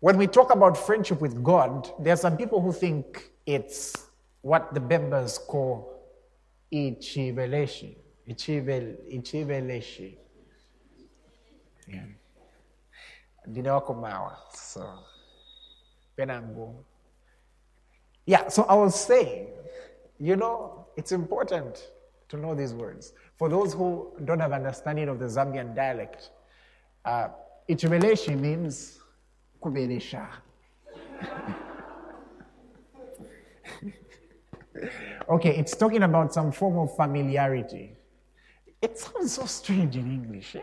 When 0.01 0.17
we 0.17 0.27
talk 0.27 0.53
about 0.53 0.77
friendship 0.77 1.21
with 1.21 1.43
God, 1.43 1.91
there 2.01 2.13
are 2.13 2.17
some 2.17 2.37
people 2.37 2.61
who 2.61 2.73
think 2.73 3.33
it's 3.47 3.95
what 4.43 4.73
the 4.75 4.81
Bembas 4.81 5.39
call 5.39 6.03
ichiveleshi. 6.73 7.97
Ichiveleshi. 8.29 10.17
Yeah. 11.89 12.05
Dinawakomawa. 13.49 14.37
So. 14.55 14.87
Yeah, 18.27 18.49
so 18.49 18.65
I 18.65 18.75
was 18.75 18.95
saying, 18.99 19.49
you 20.19 20.37
know, 20.37 20.87
it's 20.97 21.13
important 21.13 21.91
to 22.29 22.37
know 22.37 22.55
these 22.55 22.75
words. 22.75 23.13
For 23.39 23.49
those 23.49 23.73
who 23.73 24.13
don't 24.25 24.41
have 24.41 24.51
understanding 24.53 25.09
of 25.09 25.21
the 25.21 25.27
Zambian 25.27 25.75
dialect, 25.75 26.31
uh, 27.05 27.29
Ichimeleshi 27.69 28.39
means 28.39 28.99
kuberesha. 29.63 30.27
okay, 35.29 35.57
it's 35.57 35.77
talking 35.77 36.03
about 36.03 36.35
some 36.35 36.51
form 36.51 36.79
of 36.79 36.97
familiarity. 36.97 37.93
It 38.83 38.99
sounds 38.99 39.35
so 39.35 39.45
strange 39.47 39.95
in 39.97 40.11
English, 40.11 40.57
eh? 40.57 40.63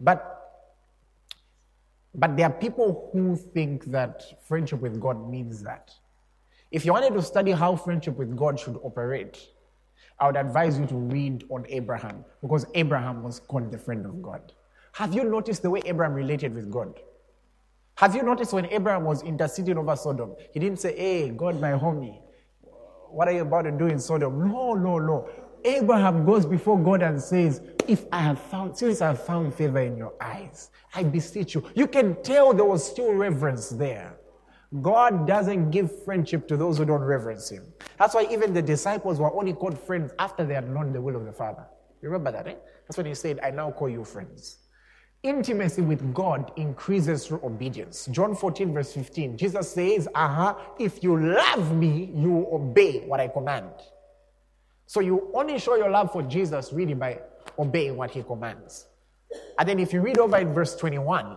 But 0.00 0.32
but 2.16 2.36
there 2.36 2.46
are 2.46 2.52
people 2.52 3.10
who 3.12 3.36
think 3.36 3.86
that 3.86 4.44
friendship 4.46 4.80
with 4.80 5.00
God 5.00 5.28
means 5.28 5.62
that. 5.62 5.92
If 6.70 6.84
you 6.84 6.92
wanted 6.92 7.12
to 7.14 7.22
study 7.22 7.50
how 7.50 7.74
friendship 7.76 8.16
with 8.16 8.36
God 8.36 8.58
should 8.58 8.78
operate, 8.82 9.48
I 10.18 10.26
would 10.26 10.36
advise 10.36 10.78
you 10.78 10.86
to 10.86 10.94
read 10.94 11.44
on 11.50 11.66
Abraham 11.68 12.24
because 12.40 12.66
Abraham 12.74 13.22
was 13.22 13.40
called 13.40 13.72
the 13.72 13.78
friend 13.78 14.06
of 14.06 14.22
God. 14.22 14.52
Have 14.92 15.14
you 15.14 15.24
noticed 15.24 15.62
the 15.62 15.70
way 15.70 15.82
Abraham 15.84 16.14
related 16.14 16.54
with 16.54 16.70
God? 16.70 17.00
Have 17.96 18.14
you 18.14 18.22
noticed 18.22 18.52
when 18.52 18.66
Abraham 18.66 19.04
was 19.04 19.22
interceding 19.22 19.78
over 19.78 19.96
Sodom, 19.96 20.34
he 20.52 20.60
didn't 20.60 20.80
say, 20.80 20.96
Hey, 20.96 21.30
God, 21.30 21.60
my 21.60 21.72
homie, 21.72 22.20
what 23.10 23.28
are 23.28 23.32
you 23.32 23.42
about 23.42 23.62
to 23.62 23.72
do 23.72 23.86
in 23.86 23.98
Sodom? 23.98 24.48
No, 24.48 24.74
no, 24.74 24.98
no. 24.98 25.28
Abraham 25.64 26.24
goes 26.24 26.44
before 26.44 26.78
God 26.78 27.02
and 27.02 27.20
says, 27.20 27.60
If 27.88 28.04
I 28.12 28.20
have 28.20 28.40
found, 28.40 28.76
since 28.76 29.00
I 29.00 29.08
have 29.08 29.24
found 29.24 29.54
favor 29.54 29.80
in 29.80 29.96
your 29.96 30.14
eyes, 30.20 30.70
I 30.94 31.04
beseech 31.04 31.54
you. 31.54 31.64
You 31.74 31.86
can 31.86 32.20
tell 32.22 32.52
there 32.52 32.64
was 32.64 32.88
still 32.88 33.12
reverence 33.14 33.70
there. 33.70 34.16
God 34.80 35.26
doesn't 35.26 35.70
give 35.70 36.04
friendship 36.04 36.48
to 36.48 36.56
those 36.56 36.78
who 36.78 36.84
don't 36.84 37.02
reverence 37.02 37.50
Him. 37.50 37.64
That's 37.98 38.14
why 38.14 38.26
even 38.30 38.52
the 38.52 38.62
disciples 38.62 39.20
were 39.20 39.32
only 39.32 39.52
called 39.52 39.78
friends 39.78 40.12
after 40.18 40.44
they 40.44 40.54
had 40.54 40.68
known 40.68 40.92
the 40.92 41.00
will 41.00 41.16
of 41.16 41.24
the 41.24 41.32
Father. 41.32 41.64
You 42.02 42.08
remember 42.08 42.32
that, 42.32 42.48
eh? 42.48 42.54
That's 42.86 42.96
when 42.96 43.06
He 43.06 43.14
said, 43.14 43.38
I 43.42 43.50
now 43.50 43.70
call 43.70 43.88
you 43.88 44.04
friends. 44.04 44.58
Intimacy 45.22 45.80
with 45.80 46.12
God 46.12 46.52
increases 46.56 47.26
through 47.26 47.40
obedience. 47.44 48.06
John 48.10 48.34
14, 48.34 48.74
verse 48.74 48.92
15, 48.92 49.38
Jesus 49.38 49.72
says, 49.72 50.08
Uh 50.14 50.28
huh, 50.28 50.54
if 50.78 51.02
you 51.02 51.18
love 51.18 51.74
me, 51.74 52.10
you 52.14 52.46
obey 52.52 53.00
what 53.06 53.20
I 53.20 53.28
command. 53.28 53.70
So 54.86 55.00
you 55.00 55.30
only 55.34 55.58
show 55.58 55.76
your 55.76 55.88
love 55.88 56.12
for 56.12 56.22
Jesus 56.22 56.72
really 56.72 56.94
by 56.94 57.20
obeying 57.58 57.96
what 57.96 58.10
He 58.10 58.22
commands. 58.22 58.86
And 59.58 59.68
then 59.68 59.78
if 59.78 59.92
you 59.92 60.00
read 60.00 60.18
over 60.18 60.36
in 60.36 60.52
verse 60.52 60.76
21, 60.76 61.36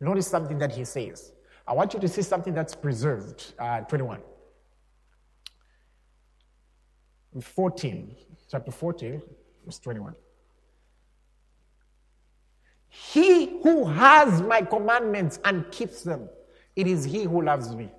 notice 0.00 0.26
something 0.26 0.58
that 0.58 0.72
He 0.72 0.84
says. 0.84 1.33
I 1.66 1.72
want 1.72 1.94
you 1.94 2.00
to 2.00 2.08
see 2.08 2.22
something 2.22 2.52
that's 2.52 2.74
preserved. 2.74 3.54
Uh, 3.58 3.80
21. 3.80 4.20
14, 7.40 8.14
chapter 8.50 8.70
14, 8.70 9.22
verse 9.64 9.78
21. 9.80 10.14
He 12.88 13.58
who 13.62 13.86
has 13.86 14.40
my 14.42 14.62
commandments 14.62 15.40
and 15.44 15.68
keeps 15.72 16.02
them, 16.02 16.28
it 16.76 16.86
is 16.86 17.04
he 17.04 17.24
who 17.24 17.42
loves 17.42 17.74
me. 17.74 17.90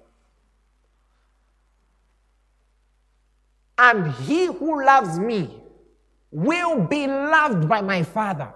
And 3.78 4.14
he 4.14 4.46
who 4.46 4.86
loves 4.86 5.20
me 5.20 5.62
will 6.32 6.86
be 6.86 7.08
loved 7.08 7.68
by 7.68 7.82
my 7.82 8.04
Father 8.04 8.54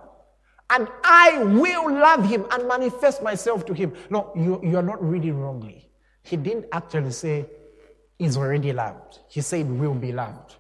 and 0.70 0.88
I 1.04 1.40
will 1.44 1.92
love 1.92 2.28
him 2.28 2.46
and 2.52 2.68
manifest 2.68 3.24
myself 3.24 3.66
to 3.66 3.74
him. 3.74 3.94
No, 4.10 4.32
you, 4.36 4.60
you're 4.64 4.84
not 4.84 5.04
reading 5.04 5.40
wrongly. 5.40 5.90
He 6.24 6.38
didn't 6.38 6.66
actually 6.72 7.12
say 7.12 7.48
is 8.20 8.38
already 8.38 8.74
loved. 8.74 9.20
He 9.30 9.42
said 9.42 9.70
will 9.70 9.94
be 9.94 10.12
loved. 10.12 10.56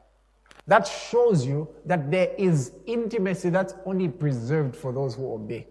That 0.65 0.87
shows 0.87 1.45
you 1.45 1.67
that 1.85 2.09
there 2.09 2.33
is 2.37 2.71
intimacy 2.85 3.49
that's 3.49 3.73
only 3.85 4.07
preserved 4.07 4.75
for 4.75 4.91
those 4.93 5.15
who 5.15 5.33
obey. 5.33 5.67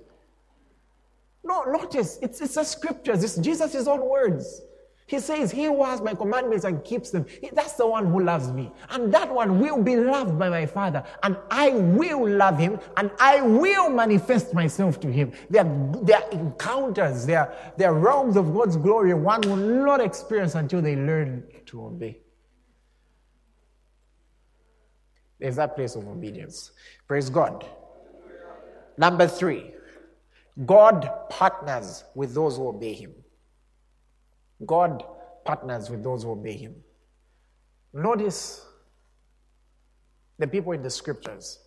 No, 1.44 1.62
notice, 1.64 2.18
it's, 2.20 2.40
it's 2.40 2.56
a 2.56 2.64
scripture. 2.64 3.12
It's 3.12 3.36
Jesus' 3.36 3.86
own 3.86 4.08
words. 4.08 4.60
He 5.08 5.20
says, 5.20 5.50
He 5.50 5.64
who 5.64 5.82
has 5.84 6.02
my 6.02 6.12
commandments 6.12 6.66
and 6.66 6.84
keeps 6.84 7.08
them, 7.08 7.24
that's 7.54 7.72
the 7.72 7.86
one 7.86 8.04
who 8.04 8.22
loves 8.22 8.52
me. 8.52 8.70
And 8.90 9.12
that 9.14 9.32
one 9.32 9.58
will 9.58 9.82
be 9.82 9.96
loved 9.96 10.38
by 10.38 10.50
my 10.50 10.66
Father. 10.66 11.02
And 11.22 11.34
I 11.50 11.70
will 11.70 12.28
love 12.28 12.58
him 12.58 12.78
and 12.98 13.10
I 13.18 13.40
will 13.40 13.88
manifest 13.88 14.52
myself 14.52 15.00
to 15.00 15.10
him. 15.10 15.32
There 15.48 15.64
are, 15.64 16.30
encounters, 16.30 17.24
there 17.24 17.50
are 17.80 17.94
realms 17.94 18.36
of 18.36 18.52
God's 18.52 18.76
glory 18.76 19.14
one 19.14 19.40
will 19.40 19.56
not 19.56 20.02
experience 20.02 20.54
until 20.54 20.82
they 20.82 20.94
learn 20.94 21.44
to 21.66 21.86
obey. 21.86 22.20
There's 25.40 25.56
that 25.56 25.74
place 25.74 25.94
of 25.94 26.06
obedience. 26.06 26.70
Praise 27.06 27.30
God. 27.30 27.64
Number 28.98 29.26
three, 29.26 29.72
God 30.66 31.10
partners 31.30 32.04
with 32.14 32.34
those 32.34 32.58
who 32.58 32.68
obey 32.68 32.92
him. 32.92 33.14
God 34.64 35.02
partners 35.44 35.90
with 35.90 36.02
those 36.02 36.24
who 36.24 36.32
obey 36.32 36.56
him. 36.56 36.74
Notice 37.92 38.66
the 40.38 40.46
people 40.46 40.72
in 40.72 40.82
the 40.82 40.90
scriptures. 40.90 41.60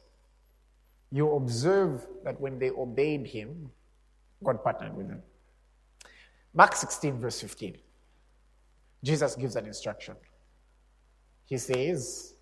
You 1.11 1.35
observe 1.35 2.07
that 2.23 2.39
when 2.39 2.57
they 2.59 2.69
obeyed 2.69 3.27
him, 3.27 3.69
God 4.43 4.63
partnered 4.63 4.95
with 4.95 5.09
them. 5.09 5.21
Mark 6.53 6.75
16, 6.75 7.19
verse 7.19 7.41
15. 7.41 7.77
Jesus 9.03 9.35
gives 9.35 9.55
an 9.55 9.65
instruction. 9.65 10.15
He 11.45 11.57
says, 11.57 12.35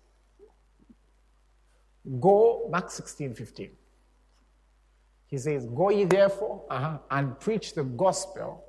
Go, 2.20 2.68
Mark 2.70 2.90
16, 2.90 3.34
15. 3.34 3.70
He 5.26 5.38
says, 5.38 5.66
Go 5.66 5.90
ye 5.90 6.04
therefore 6.04 6.64
uh-huh, 6.70 6.98
and 7.10 7.38
preach 7.38 7.74
the 7.74 7.84
gospel 7.84 8.64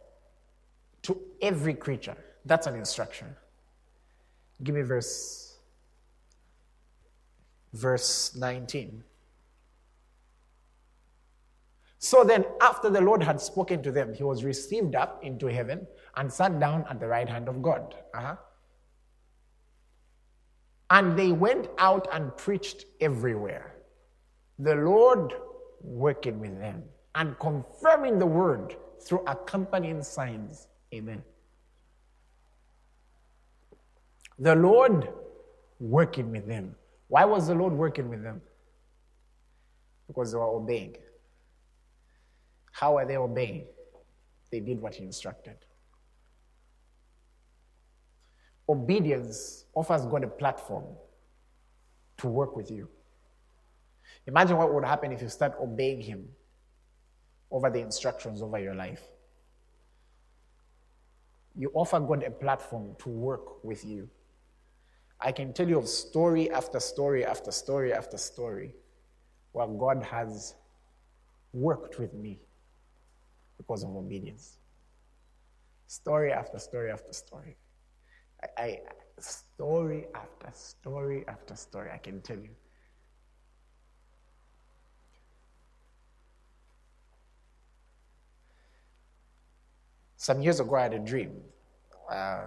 to 1.04 1.20
every 1.42 1.74
creature. 1.74 2.18
That's 2.46 2.68
an 2.68 2.76
instruction. 2.76 3.28
Give 4.64 4.76
me 4.76 4.82
verse 4.82 5.58
verse 7.74 8.36
19. 8.36 9.04
So 12.04 12.24
then, 12.24 12.46
after 12.62 12.90
the 12.90 13.00
Lord 13.00 13.22
had 13.22 13.40
spoken 13.40 13.84
to 13.84 13.92
them, 13.92 14.14
he 14.14 14.24
was 14.24 14.44
received 14.44 14.96
up 14.96 15.24
into 15.24 15.46
heaven 15.46 15.86
and 16.18 16.34
sat 16.34 16.60
down 16.60 16.84
at 16.90 17.00
the 17.00 17.08
right 17.08 17.30
hand 17.30 17.48
of 17.48 17.62
God. 17.62 17.96
Uh-huh. 18.16 18.36
And 20.90 21.18
they 21.18 21.32
went 21.32 21.70
out 21.78 22.08
and 22.12 22.36
preached 22.36 22.86
everywhere. 23.00 23.76
The 24.58 24.76
Lord 24.76 25.34
working 25.84 26.40
with 26.40 26.60
them 26.60 26.84
and 27.14 27.38
confirming 27.40 28.18
the 28.18 28.26
word 28.26 28.76
through 29.00 29.24
accompanying 29.28 30.02
signs 30.02 30.68
Amen. 30.94 31.24
The 34.40 34.56
Lord 34.56 35.10
working 35.80 36.32
with 36.32 36.48
them. 36.48 36.76
Why 37.08 37.26
was 37.26 37.48
the 37.48 37.56
Lord 37.56 37.74
working 37.74 38.10
with 38.10 38.24
them? 38.24 38.42
Because 40.08 40.32
they 40.32 40.38
were 40.38 40.56
obeying. 40.56 40.96
How 42.72 42.98
are 42.98 43.06
they 43.06 43.18
obeying? 43.18 43.66
they 44.52 44.60
did 44.60 44.82
what 44.82 44.96
he 44.96 45.04
instructed. 45.04 45.56
Obedience 48.70 49.66
offers 49.74 50.06
God 50.06 50.24
a 50.24 50.28
platform 50.28 50.86
to 52.18 52.28
work 52.28 52.56
with 52.56 52.70
you. 52.70 52.88
Imagine 54.28 54.58
what 54.58 54.74
would 54.74 54.86
happen 54.86 55.12
if 55.12 55.22
you 55.22 55.30
start 55.30 55.54
obeying 55.60 56.02
him 56.02 56.28
over 57.50 57.70
the 57.70 57.80
instructions 57.80 58.42
over 58.42 58.60
your 58.60 58.76
life. 58.76 59.02
You 61.56 61.72
offer 61.74 62.00
God 62.00 62.24
a 62.24 62.32
platform 62.32 62.96
to 63.00 63.10
work 63.10 63.64
with 63.64 63.84
you. 63.86 64.10
I 65.20 65.32
can 65.32 65.54
tell 65.54 65.68
you 65.68 65.78
of 65.78 65.88
story 65.88 66.50
after 66.50 66.80
story 66.80 67.26
after 67.26 67.52
story 67.52 67.94
after 67.94 68.18
story 68.18 68.74
where 69.52 69.68
God 69.68 70.04
has 70.04 70.56
worked 71.54 72.00
with 72.00 72.14
me 72.14 72.40
because 73.58 73.84
of 73.84 73.96
obedience. 73.96 74.58
Story 75.88 76.32
after 76.32 76.58
story 76.58 76.92
after 76.92 77.14
story. 77.14 77.58
I, 78.58 78.64
I, 78.64 78.80
story 79.20 80.08
after 80.16 80.50
story 80.54 81.26
after 81.28 81.56
story, 81.56 81.90
I 81.94 81.98
can 81.98 82.22
tell 82.22 82.38
you. 82.38 82.50
Some 90.22 90.40
years 90.44 90.60
ago, 90.60 90.76
I 90.76 90.84
had 90.84 90.94
a 90.94 91.00
dream. 91.00 91.32
Uh, 92.08 92.44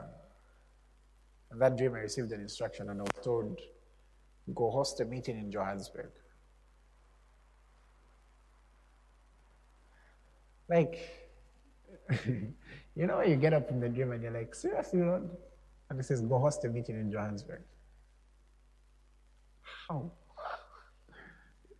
that 1.58 1.76
dream, 1.76 1.94
I 1.96 2.02
received 2.02 2.30
an 2.30 2.40
instruction 2.40 2.88
and 2.88 3.00
I 3.00 3.02
was 3.02 3.24
told, 3.24 3.58
go 4.54 4.70
host 4.70 5.00
a 5.00 5.04
meeting 5.04 5.38
in 5.38 5.50
Johannesburg. 5.50 6.12
Like, 10.68 11.00
you 12.28 13.06
know, 13.08 13.20
you 13.22 13.34
get 13.34 13.52
up 13.52 13.68
in 13.70 13.80
the 13.80 13.88
dream 13.88 14.12
and 14.12 14.22
you're 14.22 14.30
like, 14.30 14.54
seriously, 14.54 15.00
Lord? 15.00 15.28
And 15.90 15.98
it 15.98 16.04
says, 16.04 16.20
go 16.20 16.38
host 16.38 16.64
a 16.64 16.68
meeting 16.68 16.94
in 16.94 17.10
Johannesburg. 17.10 17.62
How? 19.62 20.12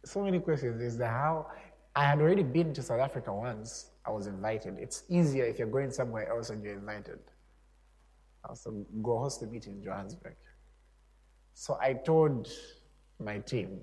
So 0.04 0.24
many 0.24 0.40
questions. 0.40 0.82
Is 0.82 0.98
the 0.98 1.06
how? 1.06 1.52
I 1.94 2.06
had 2.06 2.18
already 2.18 2.42
been 2.42 2.74
to 2.74 2.82
South 2.82 2.98
Africa 2.98 3.32
once. 3.32 3.90
I 4.06 4.10
was 4.10 4.26
invited. 4.26 4.76
It's 4.78 5.04
easier 5.08 5.44
if 5.44 5.58
you're 5.58 5.68
going 5.68 5.90
somewhere 5.90 6.28
else 6.28 6.50
and 6.50 6.62
you're 6.62 6.74
invited. 6.74 7.18
I 8.44 8.48
also 8.48 8.84
go 9.02 9.18
host 9.18 9.42
a 9.42 9.46
meeting 9.46 9.76
in 9.78 9.84
Johannesburg. 9.84 10.36
So 11.54 11.78
I 11.80 11.94
told 11.94 12.48
my 13.18 13.38
team, 13.38 13.80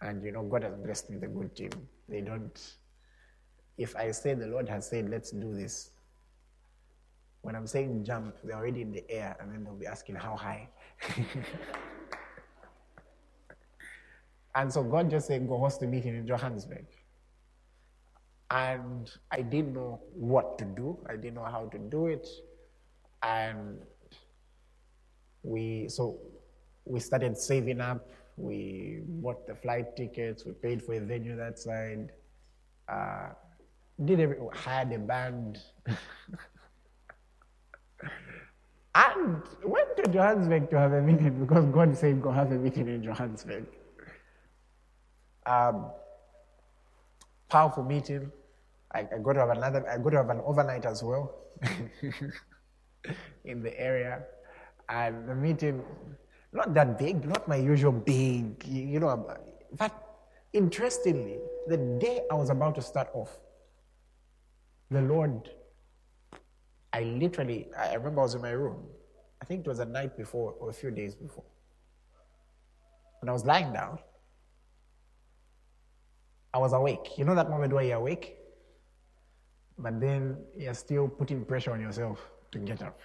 and 0.00 0.22
you 0.22 0.32
know, 0.32 0.42
God 0.42 0.62
has 0.62 0.74
blessed 0.76 1.10
me 1.10 1.16
with 1.16 1.24
a 1.24 1.32
good 1.32 1.56
team. 1.56 1.70
They 2.08 2.20
don't, 2.20 2.76
if 3.76 3.96
I 3.96 4.10
say 4.12 4.34
the 4.34 4.46
Lord 4.46 4.68
has 4.68 4.88
said, 4.88 5.10
let's 5.10 5.30
do 5.30 5.52
this, 5.54 5.90
when 7.40 7.56
I'm 7.56 7.66
saying 7.66 8.04
jump, 8.04 8.36
they're 8.44 8.56
already 8.56 8.82
in 8.82 8.92
the 8.92 9.04
air, 9.10 9.36
and 9.40 9.52
then 9.52 9.64
they'll 9.64 9.74
be 9.74 9.86
asking 9.86 10.14
how 10.14 10.36
high. 10.36 10.68
and 14.54 14.72
so 14.72 14.82
God 14.82 15.10
just 15.10 15.26
said, 15.26 15.46
go 15.48 15.58
host 15.58 15.82
a 15.82 15.86
meeting 15.86 16.14
in 16.16 16.26
Johannesburg. 16.26 16.86
And 18.54 19.10
I 19.32 19.42
didn't 19.42 19.74
know 19.74 20.00
what 20.14 20.58
to 20.58 20.64
do. 20.64 20.96
I 21.10 21.16
didn't 21.16 21.34
know 21.34 21.44
how 21.44 21.66
to 21.72 21.78
do 21.78 22.06
it. 22.06 22.28
And 23.24 23.80
we, 25.42 25.88
so 25.88 26.20
we 26.84 27.00
started 27.00 27.36
saving 27.36 27.80
up. 27.80 28.08
We 28.36 29.00
bought 29.04 29.48
the 29.48 29.56
flight 29.56 29.96
tickets. 29.96 30.44
We 30.44 30.52
paid 30.52 30.84
for 30.84 30.94
a 30.94 31.00
venue 31.00 31.34
that 31.36 31.58
side. 31.58 32.12
Uh, 32.88 33.30
did 34.04 34.20
every, 34.20 34.36
hired 34.52 34.92
a 34.92 34.98
band. 35.00 35.58
and 38.94 39.42
went 39.64 39.96
to 39.96 40.08
Johannesburg 40.12 40.70
to 40.70 40.78
have 40.78 40.92
a 40.92 41.02
meeting 41.02 41.40
because 41.40 41.64
God 41.66 41.96
said 41.96 42.22
go 42.22 42.30
have 42.30 42.52
a 42.52 42.56
meeting 42.56 42.86
in 42.86 43.02
Johannesburg. 43.02 43.66
Um, 45.44 45.86
powerful 47.48 47.82
meeting. 47.82 48.30
I, 48.94 49.00
I 49.00 49.18
got 49.22 49.32
to 49.34 49.40
have 49.40 49.50
another. 49.50 49.88
I 49.88 49.98
got 49.98 50.10
to 50.10 50.16
have 50.18 50.30
an 50.30 50.40
overnight 50.44 50.86
as 50.86 51.02
well 51.02 51.34
in 53.44 53.62
the 53.62 53.78
area, 53.78 54.22
and 54.88 55.28
the 55.28 55.34
meeting 55.34 55.82
not 56.54 56.72
that 56.74 56.98
big, 56.98 57.26
not 57.26 57.46
my 57.48 57.56
usual 57.56 57.92
big, 57.92 58.64
you 58.64 59.00
know. 59.00 59.36
But 59.76 59.92
interestingly, 60.52 61.38
the 61.66 61.76
day 61.76 62.20
I 62.30 62.34
was 62.34 62.48
about 62.48 62.76
to 62.76 62.82
start 62.82 63.08
off, 63.12 63.36
the 64.90 65.02
Lord, 65.02 65.50
I 66.92 67.02
literally, 67.02 67.68
I 67.76 67.94
remember 67.94 68.20
I 68.20 68.24
was 68.24 68.34
in 68.36 68.42
my 68.42 68.50
room. 68.50 68.84
I 69.42 69.44
think 69.44 69.66
it 69.66 69.68
was 69.68 69.80
a 69.80 69.84
night 69.84 70.16
before 70.16 70.54
or 70.60 70.70
a 70.70 70.72
few 70.72 70.92
days 70.92 71.16
before. 71.16 71.44
When 73.20 73.28
I 73.28 73.32
was 73.32 73.44
lying 73.44 73.72
down, 73.72 73.98
I 76.54 76.58
was 76.58 76.72
awake. 76.72 77.18
You 77.18 77.24
know 77.24 77.34
that 77.34 77.50
moment 77.50 77.72
where 77.72 77.82
you're 77.82 77.96
awake? 77.96 78.36
But 79.78 80.00
then 80.00 80.36
you're 80.56 80.74
still 80.74 81.08
putting 81.08 81.44
pressure 81.44 81.72
on 81.72 81.80
yourself 81.80 82.20
to 82.52 82.58
get 82.58 82.82
up. 82.82 83.00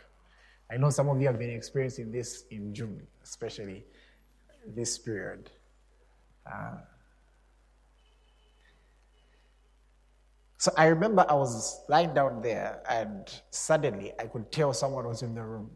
I 0.71 0.77
know 0.77 0.91
some 0.91 1.09
of 1.09 1.19
you 1.19 1.27
have 1.27 1.39
been 1.39 1.49
experiencing 1.49 2.11
this 2.11 2.43
in 2.51 2.73
June, 2.73 3.01
especially 3.23 3.85
this 4.67 4.99
period. 4.99 5.49
Uh, 6.45 6.77
so 10.57 10.71
I 10.77 10.87
remember 10.87 11.25
I 11.27 11.33
was 11.33 11.81
lying 11.89 12.13
down 12.13 12.41
there, 12.41 12.81
and 12.89 13.27
suddenly 13.49 14.13
I 14.19 14.25
could 14.25 14.51
tell 14.51 14.73
someone 14.73 15.07
was 15.07 15.23
in 15.23 15.33
the 15.33 15.43
room. 15.43 15.71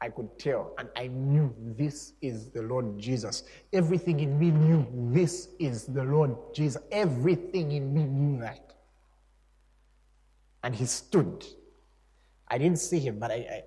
I 0.00 0.08
could 0.08 0.38
tell, 0.38 0.74
and 0.78 0.88
I 0.96 1.06
knew 1.06 1.54
this 1.78 2.14
is 2.20 2.50
the 2.50 2.62
Lord 2.62 2.98
Jesus. 2.98 3.44
Everything 3.72 4.20
in 4.20 4.38
me 4.38 4.50
knew 4.50 4.86
this 5.12 5.48
is 5.60 5.86
the 5.86 6.02
Lord 6.02 6.36
Jesus. 6.52 6.82
Everything 6.90 7.72
in 7.72 7.94
me 7.94 8.04
knew 8.04 8.40
that. 8.40 8.73
And 10.64 10.74
he 10.74 10.86
stood. 10.86 11.44
I 12.48 12.58
didn't 12.58 12.78
see 12.78 12.98
him, 12.98 13.20
but 13.20 13.30
I, 13.30 13.34
I, 13.34 13.62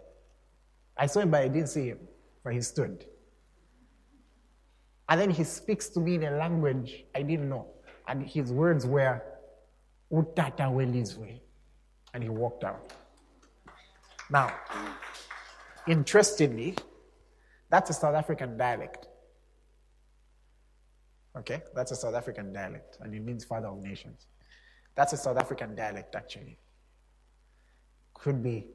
I 0.98 1.06
saw 1.06 1.22
him, 1.22 1.32
but 1.32 1.44
I 1.44 1.48
didn't 1.48 1.70
see 1.70 1.88
him, 1.88 2.00
but 2.44 2.54
he 2.54 2.62
stood. 2.62 3.06
And 5.08 5.22
then 5.22 5.30
he 5.30 5.44
speaks 5.44 5.88
to 5.90 6.00
me 6.00 6.16
in 6.16 6.24
a 6.24 6.32
language 6.32 7.06
I 7.16 7.22
didn't 7.22 7.48
know. 7.48 7.68
And 8.08 8.24
his 8.24 8.52
words 8.52 8.86
were, 8.86 9.22
Utata 10.12 10.72
way. 10.72 11.42
And 12.14 12.24
he 12.24 12.30
walked 12.30 12.64
out. 12.64 12.94
Now, 14.30 14.54
interestingly, 15.88 16.76
that's 17.70 17.90
a 17.90 17.94
South 17.94 18.16
African 18.16 18.58
dialect. 18.58 19.08
Okay? 21.38 21.62
That's 21.76 21.92
a 21.92 21.96
South 21.96 22.16
African 22.16 22.52
dialect, 22.52 22.98
and 23.02 23.14
it 23.14 23.22
means 23.22 23.46
father 23.46 23.68
of 23.68 23.84
nations. 23.84 24.26
That's 24.96 25.14
a 25.14 25.18
South 25.18 25.38
African 25.38 25.76
dialect, 25.76 26.16
actually. 26.16 26.58
Could 28.20 28.44
be, 28.44 28.68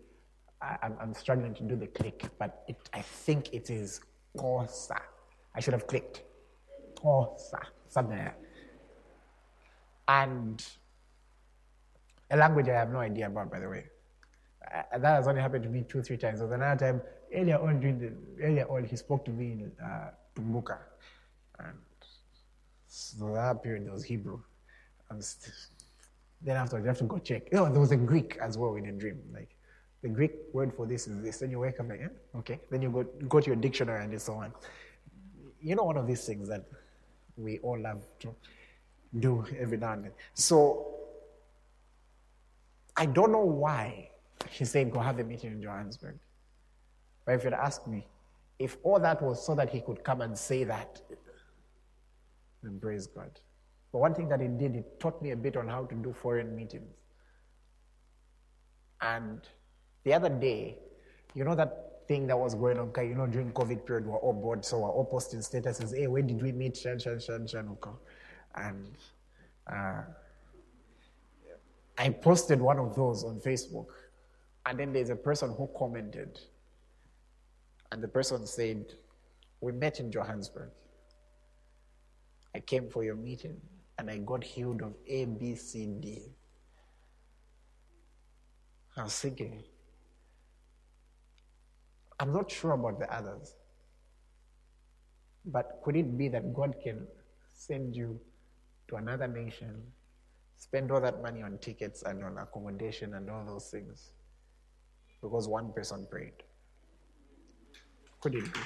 I, 0.61 0.91
am 1.01 1.15
struggling 1.15 1.55
to 1.55 1.63
do 1.63 1.77
the 1.77 1.89
click, 1.89 2.25
but 2.39 2.65
it, 2.69 2.77
I 2.93 3.03
think 3.03 3.53
it 3.53 3.71
is 3.71 4.01
Xhosa. 4.37 5.01
I 5.55 5.61
should 5.61 5.75
have 5.75 5.87
clicked. 5.87 6.23
Xhosa, 6.97 7.61
something. 7.89 8.31
And 10.09 10.65
a 12.31 12.37
language 12.37 12.69
I 12.69 12.75
have 12.75 12.91
no 12.91 13.01
idea 13.01 13.27
about, 13.27 13.51
by 13.51 13.61
the 13.61 13.69
way. 13.69 13.85
Uh, 14.73 14.99
that 14.99 15.17
has 15.17 15.29
only 15.29 15.41
happened 15.41 15.65
to 15.65 15.71
me 15.71 15.85
two, 15.89 16.03
three 16.03 16.17
times. 16.17 16.39
There 16.39 16.47
was 16.47 16.55
another 16.55 16.87
time 16.87 17.03
earlier 17.35 17.59
on 17.59 17.81
during 17.81 17.99
the 17.99 18.13
earlier 18.43 18.67
on, 18.71 18.85
he 18.85 18.97
spoke 18.97 19.25
to 19.25 19.31
me 19.31 19.53
in 19.53 19.73
uh, 19.85 20.11
Tumbuka, 20.35 20.79
and 21.59 21.77
so 22.87 23.33
that 23.35 23.63
period 23.63 23.91
was 23.91 24.05
Hebrew. 24.05 24.41
And 25.11 25.23
then 26.45 26.57
afterwards, 26.57 26.85
you 26.85 26.89
have 26.89 26.99
to 26.99 27.05
go 27.05 27.19
check. 27.19 27.49
Oh, 27.53 27.69
there 27.71 27.81
was 27.81 27.93
a 27.93 27.97
Greek 27.97 28.37
as 28.41 28.59
well 28.59 28.75
in 28.75 28.87
a 28.87 28.93
dream. 28.93 29.21
Like 29.33 29.55
the 30.03 30.09
Greek 30.09 30.33
word 30.53 30.75
for 30.75 30.87
this 30.87 31.07
is 31.07 31.23
this. 31.23 31.39
Then 31.39 31.51
you 31.51 31.61
wake 31.61 31.79
up 31.81 31.89
like, 31.89 32.01
yeah, 32.01 32.39
okay. 32.39 32.61
Then 32.71 32.83
you 32.83 32.91
go 32.91 33.05
go 33.29 33.41
to 33.41 33.47
your 33.47 33.57
dictionary 33.57 34.05
and 34.05 34.21
so 34.21 34.35
on. 34.35 34.53
You 35.61 35.77
know, 35.77 35.85
one 35.85 35.97
of 35.97 36.07
these 36.07 36.25
things 36.25 36.49
that 36.49 36.65
we 37.37 37.59
all 37.59 37.79
love 37.79 38.03
to 38.21 38.35
do 39.21 39.45
every 39.59 39.79
now 39.79 39.93
and 39.93 40.05
then. 40.05 40.13
So 40.35 40.97
I 42.97 43.07
don't 43.07 43.33
know 43.33 43.45
why 43.45 44.11
he 44.51 44.65
said, 44.65 44.91
go 44.91 44.99
have 45.01 45.19
a 45.19 45.25
meeting 45.25 45.53
in 45.53 45.63
Johannesburg. 45.63 46.19
But 47.25 47.37
if 47.37 47.45
you'd 47.45 47.53
ask 47.53 47.87
me, 47.87 48.07
if 48.59 48.77
all 48.83 48.99
that 48.99 49.23
was 49.23 49.45
so 49.45 49.55
that 49.55 49.71
he 49.71 49.81
could 49.81 50.03
come 50.03 50.21
and 50.21 50.37
say 50.37 50.65
that, 50.65 51.01
then 52.63 52.79
praise 52.81 53.07
God. 53.07 53.31
But 53.93 53.99
one 53.99 54.15
thing 54.15 54.29
that 54.29 54.41
it 54.41 54.59
did, 54.59 54.75
it 54.77 54.99
taught 54.99 55.21
me 55.21 55.33
a 55.33 55.37
bit 55.37 55.57
on 55.57 55.69
how 55.69 55.85
to 55.85 55.95
do 55.95 56.13
foreign 56.13 56.57
meetings. 56.57 56.95
And 59.03 59.41
the 60.05 60.15
other 60.15 60.31
day, 60.31 60.79
you 61.35 61.45
know 61.45 61.55
that 61.55 61.93
thing 62.09 62.27
that 62.27 62.39
was 62.39 62.55
going 62.55 62.79
on, 62.79 62.93
you 62.97 63.15
know, 63.15 63.27
during 63.27 63.53
COVID 63.53 63.87
period, 63.87 64.07
we 64.07 64.13
we're 64.13 64.19
all 64.19 64.33
bored, 64.33 64.65
so 64.65 64.81
we're 64.81 64.91
all 64.91 65.05
posting 65.05 65.41
statuses, 65.41 65.97
hey, 65.97 66.07
when 66.07 66.27
did 66.27 66.43
we 66.43 66.53
meet? 66.53 66.77
Shan, 66.77 66.99
shan, 66.99 67.21
shan, 67.21 67.47
shan, 67.47 67.69
okay. 67.69 67.97
And 68.55 68.97
uh, 69.67 70.03
I 71.99 72.09
posted 72.11 72.61
one 72.61 72.79
of 72.79 72.95
those 72.95 73.25
on 73.25 73.41
Facebook, 73.41 73.87
and 74.67 74.79
then 74.79 74.93
there's 74.93 75.11
a 75.11 75.17
person 75.17 75.55
who 75.57 75.69
commented, 75.79 76.41
and 77.91 78.03
the 78.03 78.09
person 78.09 78.47
said, 78.47 78.87
We 79.61 79.73
met 79.73 80.01
in 80.01 80.11
Johannesburg. 80.11 80.71
I 82.55 82.61
came 82.61 82.89
for 82.89 83.05
your 83.05 83.17
meeting, 83.17 83.61
and 83.99 84.11
I 84.11 84.19
got 84.19 84.43
healed 84.45 84.83
of 84.83 84.95
A, 85.07 85.25
B, 85.25 85.55
C, 85.55 85.87
D. 85.87 86.23
I 88.97 89.05
was 89.05 89.19
thinking, 89.19 89.63
I'm 92.21 92.33
not 92.33 92.51
sure 92.51 92.73
about 92.73 92.99
the 93.01 93.13
others, 93.13 93.55
but 95.45 95.81
could 95.83 95.97
it 95.97 96.17
be 96.17 96.29
that 96.29 96.55
God 96.55 96.75
can 96.83 97.07
send 97.53 97.97
you 97.97 98.21
to 98.89 98.97
another 98.97 99.27
nation, 99.27 99.83
spend 100.57 100.91
all 100.93 101.01
that 101.01 101.23
money 101.23 101.43
on 101.43 101.59
tickets 101.59 102.03
and 102.03 102.23
on 102.23 102.39
accommodation 102.39 103.15
and 103.15 103.31
all 103.31 103.45
those 103.45 103.71
things 103.71 104.13
because 105.23 105.49
one 105.49 105.73
person 105.73 106.07
prayed? 106.11 106.43
Could 108.21 108.35
it 108.35 108.53
be? 108.53 108.61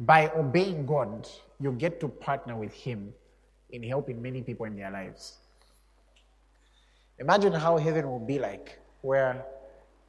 By 0.00 0.30
obeying 0.30 0.86
God, 0.86 1.28
you 1.60 1.72
get 1.72 2.00
to 2.00 2.08
partner 2.08 2.56
with 2.56 2.72
Him 2.72 3.12
in 3.70 3.82
helping 3.82 4.20
many 4.20 4.42
people 4.42 4.66
in 4.66 4.76
their 4.76 4.90
lives. 4.90 5.38
Imagine 7.18 7.52
how 7.52 7.76
heaven 7.76 8.08
will 8.08 8.26
be 8.26 8.38
like, 8.38 8.78
where 9.02 9.44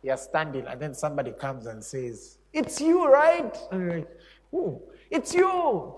you're 0.01 0.17
standing 0.17 0.65
and 0.65 0.81
then 0.81 0.93
somebody 0.93 1.31
comes 1.31 1.65
and 1.65 1.83
says, 1.83 2.37
It's 2.53 2.79
you, 2.81 3.05
right? 3.05 3.55
And 3.71 3.81
you're 3.81 3.99
like, 3.99 4.09
Who? 4.51 4.81
It's 5.09 5.33
you. 5.33 5.93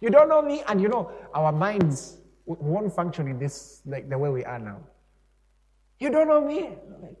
You 0.00 0.08
don't 0.08 0.28
know 0.28 0.40
me. 0.40 0.62
And 0.68 0.80
you 0.80 0.88
know, 0.88 1.12
our 1.34 1.52
minds 1.52 2.18
won't 2.46 2.94
function 2.94 3.28
in 3.28 3.38
this, 3.38 3.82
like 3.84 4.08
the 4.08 4.16
way 4.16 4.30
we 4.30 4.44
are 4.44 4.58
now. 4.58 4.78
You 5.98 6.10
don't 6.10 6.28
know 6.28 6.40
me. 6.40 6.70
Like, 7.02 7.16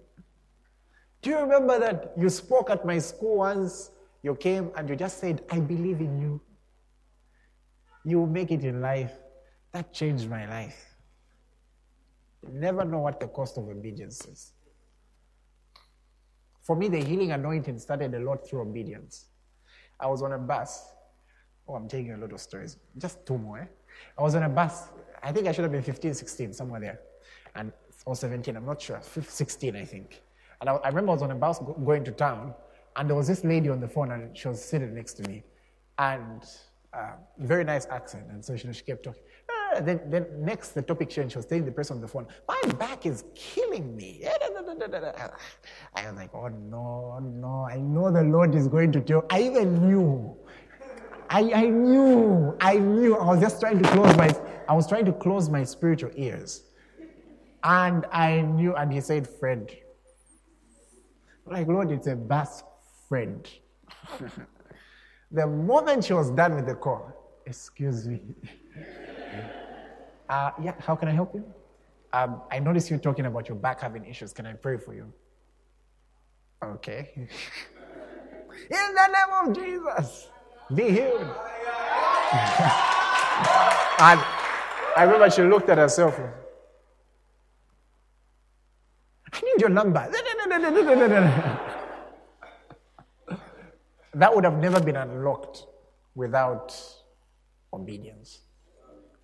do 1.22 1.30
you 1.30 1.38
remember 1.38 1.78
that 1.78 2.12
you 2.16 2.30
spoke 2.30 2.70
at 2.70 2.86
my 2.86 2.98
school 2.98 3.38
once? 3.38 3.90
You 4.22 4.34
came 4.34 4.70
and 4.76 4.88
you 4.88 4.96
just 4.96 5.18
said, 5.18 5.42
I 5.50 5.60
believe 5.60 6.00
in 6.00 6.20
you. 6.20 6.40
You 8.04 8.20
will 8.20 8.26
make 8.26 8.50
it 8.50 8.64
in 8.64 8.80
life. 8.80 9.12
That 9.72 9.92
changed 9.92 10.28
my 10.28 10.48
life. 10.48 10.96
You 12.42 12.52
never 12.52 12.84
know 12.84 12.98
what 12.98 13.20
the 13.20 13.28
cost 13.28 13.56
of 13.58 13.68
obedience 13.68 14.24
is. 14.26 14.52
For 16.62 16.76
me, 16.76 16.88
the 16.88 17.02
healing 17.02 17.32
anointing 17.32 17.78
started 17.78 18.14
a 18.14 18.20
lot 18.20 18.46
through 18.46 18.62
obedience. 18.62 19.26
I 19.98 20.06
was 20.06 20.22
on 20.22 20.32
a 20.32 20.38
bus. 20.38 20.92
Oh, 21.68 21.74
I'm 21.74 21.88
taking 21.88 22.12
a 22.12 22.16
lot 22.16 22.32
of 22.32 22.40
stories. 22.40 22.76
Just 22.98 23.24
two 23.26 23.38
more. 23.38 23.58
Eh? 23.58 23.66
I 24.18 24.22
was 24.22 24.34
on 24.34 24.42
a 24.42 24.48
bus. 24.48 24.88
I 25.22 25.32
think 25.32 25.46
I 25.46 25.52
should 25.52 25.62
have 25.62 25.72
been 25.72 25.82
15, 25.82 26.14
16, 26.14 26.52
somewhere 26.52 26.80
there. 26.80 27.00
And 27.54 27.72
or 28.06 28.16
17, 28.16 28.56
I'm 28.56 28.64
not 28.64 28.80
sure. 28.80 29.00
16, 29.02 29.76
I 29.76 29.84
think. 29.84 30.22
And 30.60 30.70
I, 30.70 30.74
I 30.74 30.88
remember 30.88 31.10
I 31.10 31.14
was 31.14 31.22
on 31.22 31.30
a 31.30 31.34
bus 31.34 31.58
go, 31.58 31.72
going 31.72 32.04
to 32.04 32.12
town, 32.12 32.54
and 32.96 33.08
there 33.08 33.16
was 33.16 33.26
this 33.26 33.44
lady 33.44 33.68
on 33.68 33.80
the 33.80 33.88
phone, 33.88 34.10
and 34.12 34.36
she 34.36 34.48
was 34.48 34.62
sitting 34.62 34.94
next 34.94 35.14
to 35.14 35.28
me. 35.28 35.42
And 35.98 36.42
uh, 36.92 37.12
very 37.38 37.64
nice 37.64 37.86
accent. 37.86 38.26
And 38.30 38.44
so 38.44 38.56
she, 38.56 38.72
she 38.72 38.82
kept 38.82 39.04
talking. 39.04 39.22
Uh, 39.48 39.80
then, 39.80 40.00
then 40.06 40.26
next, 40.38 40.70
the 40.70 40.82
topic 40.82 41.10
changed. 41.10 41.32
She 41.32 41.38
was 41.38 41.46
telling 41.46 41.64
the 41.64 41.72
person 41.72 41.96
on 41.96 42.00
the 42.00 42.08
phone, 42.08 42.26
My 42.48 42.60
back 42.78 43.06
is 43.06 43.24
killing 43.34 43.94
me. 43.94 44.24
I 45.94 46.06
was 46.06 46.16
like, 46.16 46.34
Oh 46.34 46.48
no, 46.48 47.18
no. 47.20 47.66
I 47.70 47.76
know 47.76 48.10
the 48.10 48.22
Lord 48.22 48.54
is 48.54 48.66
going 48.66 48.92
to 48.92 49.00
tell. 49.00 49.24
I 49.30 49.42
even 49.42 49.86
knew. 49.86 50.36
I, 51.28 51.52
I 51.52 51.66
knew. 51.66 52.56
I 52.60 52.78
knew. 52.78 53.16
I 53.16 53.24
was 53.24 53.40
just 53.40 53.60
trying 53.60 53.80
to 53.80 53.88
close 53.90 54.16
my. 54.16 54.34
I 54.68 54.74
was 54.74 54.88
trying 54.88 55.04
to 55.04 55.12
close 55.12 55.48
my 55.48 55.62
spiritual 55.62 56.10
ears. 56.16 56.64
And 57.62 58.06
I 58.10 58.40
knew, 58.40 58.74
and 58.74 58.92
he 58.92 59.00
said, 59.00 59.28
friend. 59.28 59.70
Like, 61.46 61.66
Lord, 61.66 61.90
it's 61.90 62.06
a 62.06 62.16
best 62.16 62.64
friend. 63.10 63.46
the 65.32 65.46
moment 65.46 66.04
she 66.04 66.14
was 66.14 66.30
done 66.30 66.54
with 66.54 66.66
the 66.66 66.76
call, 66.76 67.12
excuse 67.44 68.06
me. 68.08 68.22
Uh, 70.30 70.52
yeah, 70.62 70.74
how 70.78 70.94
can 70.94 71.08
I 71.08 71.10
help 71.10 71.34
you? 71.34 71.44
Um, 72.12 72.42
I 72.52 72.60
noticed 72.60 72.88
you 72.88 72.98
talking 72.98 73.26
about 73.26 73.48
your 73.48 73.56
back 73.56 73.80
having 73.80 74.04
issues. 74.04 74.32
Can 74.32 74.46
I 74.46 74.52
pray 74.52 74.76
for 74.76 74.94
you? 74.94 75.12
Okay. 76.62 77.10
In 77.16 77.26
the 78.94 79.06
name 79.16 79.32
of 79.40 79.56
Jesus, 79.56 80.28
be 80.72 80.84
healed. 80.92 81.22
and 84.08 84.20
I 84.96 85.02
remember 85.02 85.28
she 85.30 85.42
looked 85.42 85.68
at 85.68 85.78
herself. 85.78 86.16
I 89.32 89.40
need 89.40 89.60
your 89.60 89.70
number. 89.70 90.08
That 94.14 94.34
would 94.34 94.44
have 94.44 94.58
never 94.58 94.80
been 94.80 94.96
unlocked 94.96 95.66
without 96.14 96.74
obedience. 97.72 98.40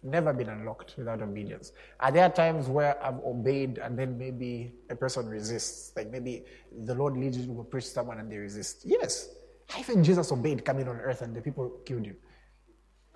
Never 0.02 0.32
been 0.32 0.48
unlocked 0.48 0.94
without 0.96 1.20
obedience. 1.22 1.72
Are 1.98 2.12
there 2.12 2.28
times 2.28 2.68
where 2.68 3.02
I've 3.04 3.18
obeyed 3.24 3.78
and 3.78 3.98
then 3.98 4.16
maybe 4.16 4.72
a 4.88 4.94
person 4.94 5.28
resists? 5.28 5.92
Like 5.96 6.10
maybe 6.10 6.44
the 6.84 6.94
Lord 6.94 7.16
leads 7.16 7.38
you 7.38 7.46
to 7.46 7.64
preach 7.64 7.86
someone 7.86 8.20
and 8.20 8.30
they 8.30 8.36
resist. 8.36 8.82
Yes. 8.84 9.30
Even 9.78 10.04
Jesus 10.04 10.30
obeyed 10.30 10.64
coming 10.64 10.86
on 10.86 10.96
earth 11.00 11.22
and 11.22 11.34
the 11.34 11.40
people 11.40 11.80
killed 11.84 12.06
him. 12.06 12.16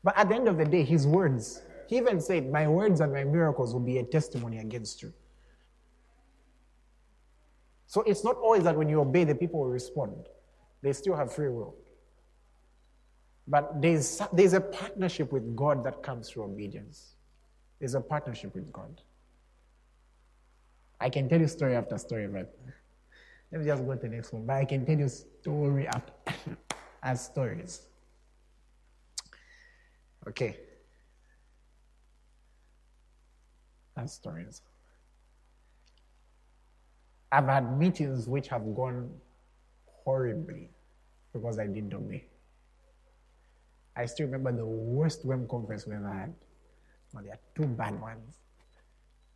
but 0.03 0.15
at 0.15 0.29
the 0.29 0.35
end 0.35 0.47
of 0.47 0.57
the 0.57 0.65
day, 0.65 0.83
his 0.83 1.07
words, 1.07 1.63
he 1.87 1.97
even 1.97 2.21
said, 2.21 2.51
My 2.51 2.67
words 2.67 3.01
and 3.01 3.11
my 3.11 3.23
miracles 3.23 3.73
will 3.73 3.81
be 3.81 3.97
a 3.97 4.03
testimony 4.03 4.59
against 4.59 5.01
you. 5.01 5.11
So 7.93 8.01
it's 8.01 8.23
not 8.23 8.37
always 8.37 8.63
that 8.63 8.75
when 8.75 8.89
you 8.89 9.01
obey, 9.01 9.23
the 9.23 9.35
people 9.35 9.59
will 9.59 9.69
respond. 9.69 10.15
They 10.81 10.93
still 10.93 11.15
have 11.15 11.31
free 11.31 11.49
will. 11.49 11.75
But 13.47 13.79
there's, 13.83 14.19
there's 14.33 14.53
a 14.53 14.61
partnership 14.61 15.31
with 15.31 15.55
God 15.55 15.83
that 15.83 16.01
comes 16.01 16.27
through 16.27 16.45
obedience. 16.45 17.13
There's 17.77 17.93
a 17.93 18.01
partnership 18.01 18.55
with 18.55 18.73
God. 18.73 18.99
I 20.99 21.11
can 21.11 21.29
tell 21.29 21.39
you 21.39 21.47
story 21.47 21.75
after 21.75 21.95
story, 21.99 22.25
but 22.25 22.57
let 23.51 23.61
me 23.61 23.67
just 23.67 23.85
go 23.85 23.93
to 23.93 24.01
the 24.01 24.09
next 24.09 24.33
one. 24.33 24.47
But 24.47 24.55
I 24.55 24.65
can 24.65 24.87
tell 24.87 24.97
you 24.97 25.07
story 25.07 25.85
after 25.85 26.13
as 27.03 27.23
stories. 27.23 27.83
Okay. 30.27 30.57
As 33.95 34.13
stories. 34.13 34.63
I've 37.33 37.47
had 37.47 37.79
meetings 37.79 38.27
which 38.27 38.47
have 38.49 38.61
gone 38.75 39.09
horribly 40.05 40.69
because 41.33 41.57
I 41.57 41.65
didn't 41.65 41.91
obey. 41.91 42.25
I 43.95 44.05
still 44.05 44.27
remember 44.27 44.55
the 44.55 44.65
worst 44.67 45.25
WEM 45.25 45.47
conference 45.47 45.87
we 45.87 45.95
ever 45.95 46.13
had. 46.13 46.31
Well, 47.11 47.23
there 47.23 47.33
are 47.33 47.39
two 47.55 47.65
bad 47.65 47.99
ones. 47.99 48.37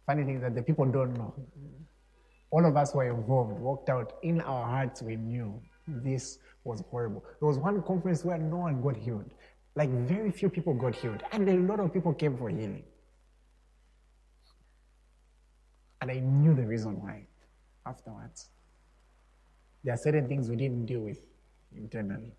Funny 0.05 0.23
thing 0.25 0.39
that 0.41 0.53
the 0.53 0.61
people 0.61 0.85
don't 0.85 1.15
know. 1.15 1.33
All 2.51 2.67
of 2.67 2.77
us 2.77 2.93
were 2.93 3.09
involved, 3.09 3.59
walked 3.59 3.89
out. 3.89 4.13
In 4.21 4.41
our 4.41 4.67
hearts, 4.67 5.01
we 5.01 5.15
knew 5.15 5.59
this 5.87 6.37
was 6.65 6.83
horrible. 6.91 7.25
There 7.39 7.47
was 7.47 7.57
one 7.57 7.81
conference 7.81 8.23
where 8.23 8.37
no 8.37 8.57
one 8.57 8.79
got 8.79 8.95
healed. 8.95 9.31
Like 9.75 9.89
very 9.89 10.29
few 10.29 10.49
people 10.49 10.75
got 10.75 10.93
healed, 10.95 11.23
and 11.31 11.49
a 11.49 11.55
lot 11.55 11.79
of 11.79 11.91
people 11.91 12.13
came 12.13 12.37
for 12.37 12.49
healing. 12.49 12.83
And 16.01 16.11
I 16.11 16.19
knew 16.19 16.53
the 16.53 16.65
reason 16.65 17.01
why 17.01 17.25
afterwards. 17.87 18.49
There 19.83 19.93
are 19.93 19.97
certain 19.97 20.27
things 20.27 20.49
we 20.49 20.55
didn't 20.55 20.85
deal 20.85 21.01
with 21.01 21.19
internally. 21.75 22.33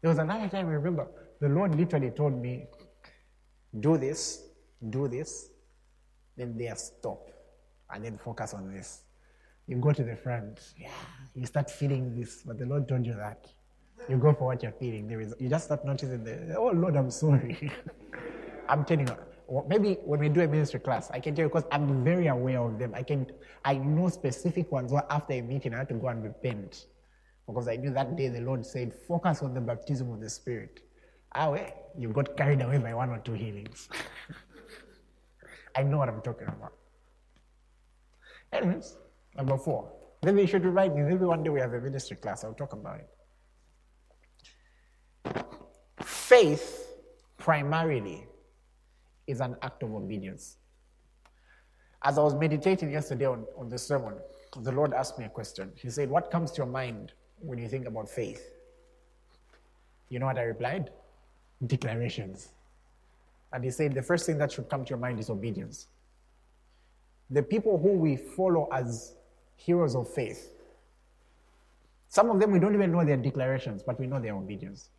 There 0.00 0.08
was 0.08 0.18
another 0.18 0.48
time 0.48 0.66
I 0.66 0.72
remember 0.72 1.08
the 1.40 1.48
Lord 1.48 1.74
literally 1.74 2.10
told 2.10 2.40
me, 2.40 2.66
do 3.80 3.96
this, 3.96 4.42
do 4.90 5.08
this, 5.08 5.50
then 6.36 6.56
there 6.56 6.76
stop, 6.76 7.30
and 7.92 8.04
then 8.04 8.18
focus 8.18 8.54
on 8.54 8.72
this. 8.72 9.02
You 9.66 9.76
go 9.76 9.92
to 9.92 10.02
the 10.02 10.16
front, 10.16 10.60
yeah, 10.76 10.90
you 11.34 11.46
start 11.46 11.70
feeling 11.70 12.18
this, 12.18 12.42
but 12.44 12.58
the 12.58 12.66
Lord 12.66 12.88
told 12.88 13.06
you 13.06 13.14
that. 13.14 13.46
You 14.08 14.16
go 14.16 14.32
for 14.34 14.46
what 14.46 14.62
you're 14.62 14.72
feeling. 14.72 15.06
There 15.06 15.20
is, 15.20 15.34
you 15.38 15.48
just 15.48 15.66
start 15.66 15.84
noticing 15.84 16.24
the, 16.24 16.56
oh 16.56 16.72
Lord, 16.74 16.96
I'm 16.96 17.10
sorry. 17.10 17.72
I'm 18.68 18.84
turning 18.84 19.06
telling 19.06 19.31
maybe 19.68 19.94
when 20.04 20.20
we 20.20 20.28
do 20.28 20.40
a 20.40 20.48
ministry 20.48 20.80
class, 20.80 21.10
I 21.10 21.20
can 21.20 21.34
tell 21.34 21.44
you 21.44 21.48
because 21.48 21.64
I'm 21.70 22.04
very 22.04 22.26
aware 22.28 22.60
of 22.60 22.78
them. 22.78 22.92
I 22.94 23.02
can, 23.02 23.26
I 23.64 23.74
know 23.74 24.08
specific 24.08 24.70
ones 24.72 24.92
where 24.92 25.04
after 25.10 25.34
a 25.34 25.40
meeting 25.40 25.74
I 25.74 25.78
had 25.78 25.88
to 25.88 25.94
go 25.94 26.08
and 26.08 26.22
repent 26.22 26.86
because 27.46 27.68
I 27.68 27.76
knew 27.76 27.90
that 27.90 28.16
day 28.16 28.28
the 28.28 28.40
Lord 28.40 28.64
said, 28.64 28.94
focus 28.94 29.42
on 29.42 29.54
the 29.54 29.60
baptism 29.60 30.12
of 30.12 30.20
the 30.20 30.30
Spirit. 30.30 30.80
Ah, 31.34 31.50
well, 31.50 31.66
you 31.98 32.08
got 32.08 32.36
carried 32.36 32.62
away 32.62 32.78
by 32.78 32.94
one 32.94 33.10
or 33.10 33.18
two 33.18 33.32
healings. 33.32 33.88
I 35.76 35.82
know 35.82 35.98
what 35.98 36.08
I'm 36.08 36.20
talking 36.20 36.48
about. 36.48 36.72
Anyways, 38.52 38.96
number 39.36 39.56
four. 39.56 39.90
Maybe 40.22 40.42
you 40.42 40.46
should 40.46 40.64
remind 40.64 40.94
me. 40.94 41.02
Maybe 41.02 41.24
one 41.24 41.42
day 41.42 41.50
we 41.50 41.60
have 41.60 41.72
a 41.72 41.80
ministry 41.80 42.16
class. 42.16 42.44
I'll 42.44 42.54
talk 42.54 42.74
about 42.74 43.00
it. 43.00 43.08
Faith 46.04 46.86
primarily 47.38 48.26
is 49.26 49.40
an 49.40 49.56
act 49.62 49.82
of 49.82 49.94
obedience. 49.94 50.56
As 52.02 52.18
I 52.18 52.22
was 52.22 52.34
meditating 52.34 52.90
yesterday 52.90 53.26
on, 53.26 53.44
on 53.56 53.68
the 53.68 53.78
sermon, 53.78 54.14
the 54.60 54.72
Lord 54.72 54.92
asked 54.92 55.18
me 55.18 55.24
a 55.24 55.28
question. 55.28 55.72
He 55.76 55.88
said, 55.88 56.10
What 56.10 56.30
comes 56.30 56.50
to 56.52 56.58
your 56.58 56.66
mind 56.66 57.12
when 57.38 57.58
you 57.58 57.68
think 57.68 57.86
about 57.86 58.08
faith? 58.08 58.52
You 60.08 60.18
know 60.18 60.26
what 60.26 60.38
I 60.38 60.42
replied? 60.42 60.90
Declarations. 61.66 62.48
And 63.52 63.64
he 63.64 63.70
said, 63.70 63.94
The 63.94 64.02
first 64.02 64.26
thing 64.26 64.38
that 64.38 64.52
should 64.52 64.68
come 64.68 64.84
to 64.84 64.90
your 64.90 64.98
mind 64.98 65.20
is 65.20 65.30
obedience. 65.30 65.86
The 67.30 67.42
people 67.42 67.78
who 67.78 67.92
we 67.92 68.16
follow 68.16 68.68
as 68.72 69.14
heroes 69.56 69.94
of 69.94 70.12
faith, 70.12 70.52
some 72.08 72.28
of 72.28 72.40
them 72.40 72.50
we 72.50 72.58
don't 72.58 72.74
even 72.74 72.92
know 72.92 73.04
their 73.04 73.16
declarations, 73.16 73.82
but 73.82 73.98
we 73.98 74.06
know 74.06 74.20
their 74.20 74.34
obedience. 74.34 74.90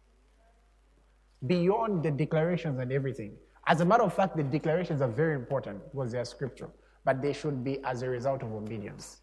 Beyond 1.46 2.02
the 2.02 2.10
declarations 2.10 2.80
and 2.80 2.92
everything. 2.92 3.36
As 3.68 3.82
a 3.82 3.86
matter 3.86 4.04
of 4.04 4.14
fact, 4.14 4.36
the 4.36 4.44
declarations 4.44 5.02
are 5.02 5.08
very 5.08 5.36
important 5.36 5.82
because 5.92 6.12
they 6.12 6.20
are 6.20 6.26
scripture 6.26 6.70
but 7.06 7.22
they 7.22 7.34
should 7.34 7.64
be 7.64 7.84
as 7.84 8.02
a 8.02 8.10
result 8.10 8.44
of 8.44 8.52
obedience. 8.54 9.22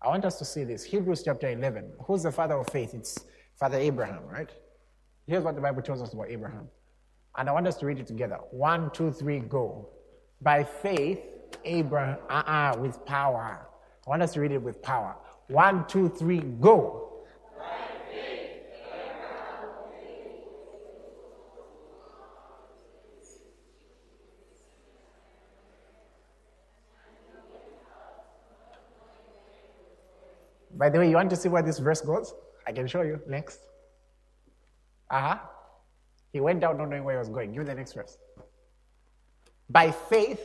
I 0.00 0.08
want 0.08 0.24
us 0.24 0.38
to 0.38 0.44
see 0.44 0.64
this. 0.64 0.84
Hebrews 0.84 1.22
chapter 1.24 1.50
11. 1.50 1.92
Who's 2.06 2.22
the 2.22 2.32
father 2.32 2.54
of 2.54 2.68
faith? 2.70 2.94
It's 2.94 3.18
Father 3.58 3.78
Abraham, 3.78 4.24
right? 4.26 4.50
Here's 5.26 5.42
what 5.42 5.56
the 5.56 5.60
Bible 5.60 5.82
tells 5.82 6.00
us 6.00 6.12
about 6.12 6.30
Abraham. 6.30 6.68
And 7.36 7.48
I 7.48 7.52
want 7.52 7.66
us 7.66 7.76
to 7.78 7.86
read 7.86 7.98
it 7.98 8.06
together. 8.06 8.38
One, 8.50 8.90
two, 8.92 9.10
three, 9.10 9.40
go. 9.40 9.88
By 10.40 10.62
faith, 10.62 11.20
Abraham, 11.64 12.18
uh 12.30 12.42
uh-uh, 12.46 12.78
with 12.78 13.04
power. 13.04 13.66
I 14.06 14.10
want 14.10 14.22
us 14.22 14.32
to 14.34 14.40
read 14.40 14.52
it 14.52 14.62
with 14.62 14.80
power. 14.82 15.16
One, 15.48 15.86
two, 15.88 16.08
three, 16.08 16.40
go. 16.40 17.07
By 30.78 30.88
the 30.88 30.98
way, 31.00 31.10
you 31.10 31.16
want 31.16 31.28
to 31.30 31.36
see 31.36 31.48
where 31.48 31.62
this 31.62 31.80
verse 31.80 32.00
goes? 32.00 32.32
I 32.66 32.72
can 32.72 32.86
show 32.86 33.02
you. 33.02 33.20
Next. 33.26 33.58
Uh 35.10 35.20
huh. 35.20 35.38
He 36.32 36.40
went 36.40 36.60
down 36.60 36.78
not 36.78 36.88
knowing 36.88 37.02
where 37.04 37.16
he 37.16 37.18
was 37.18 37.28
going. 37.28 37.52
Give 37.52 37.62
me 37.62 37.66
the 37.66 37.74
next 37.74 37.94
verse. 37.94 38.16
By 39.68 39.90
faith, 39.90 40.40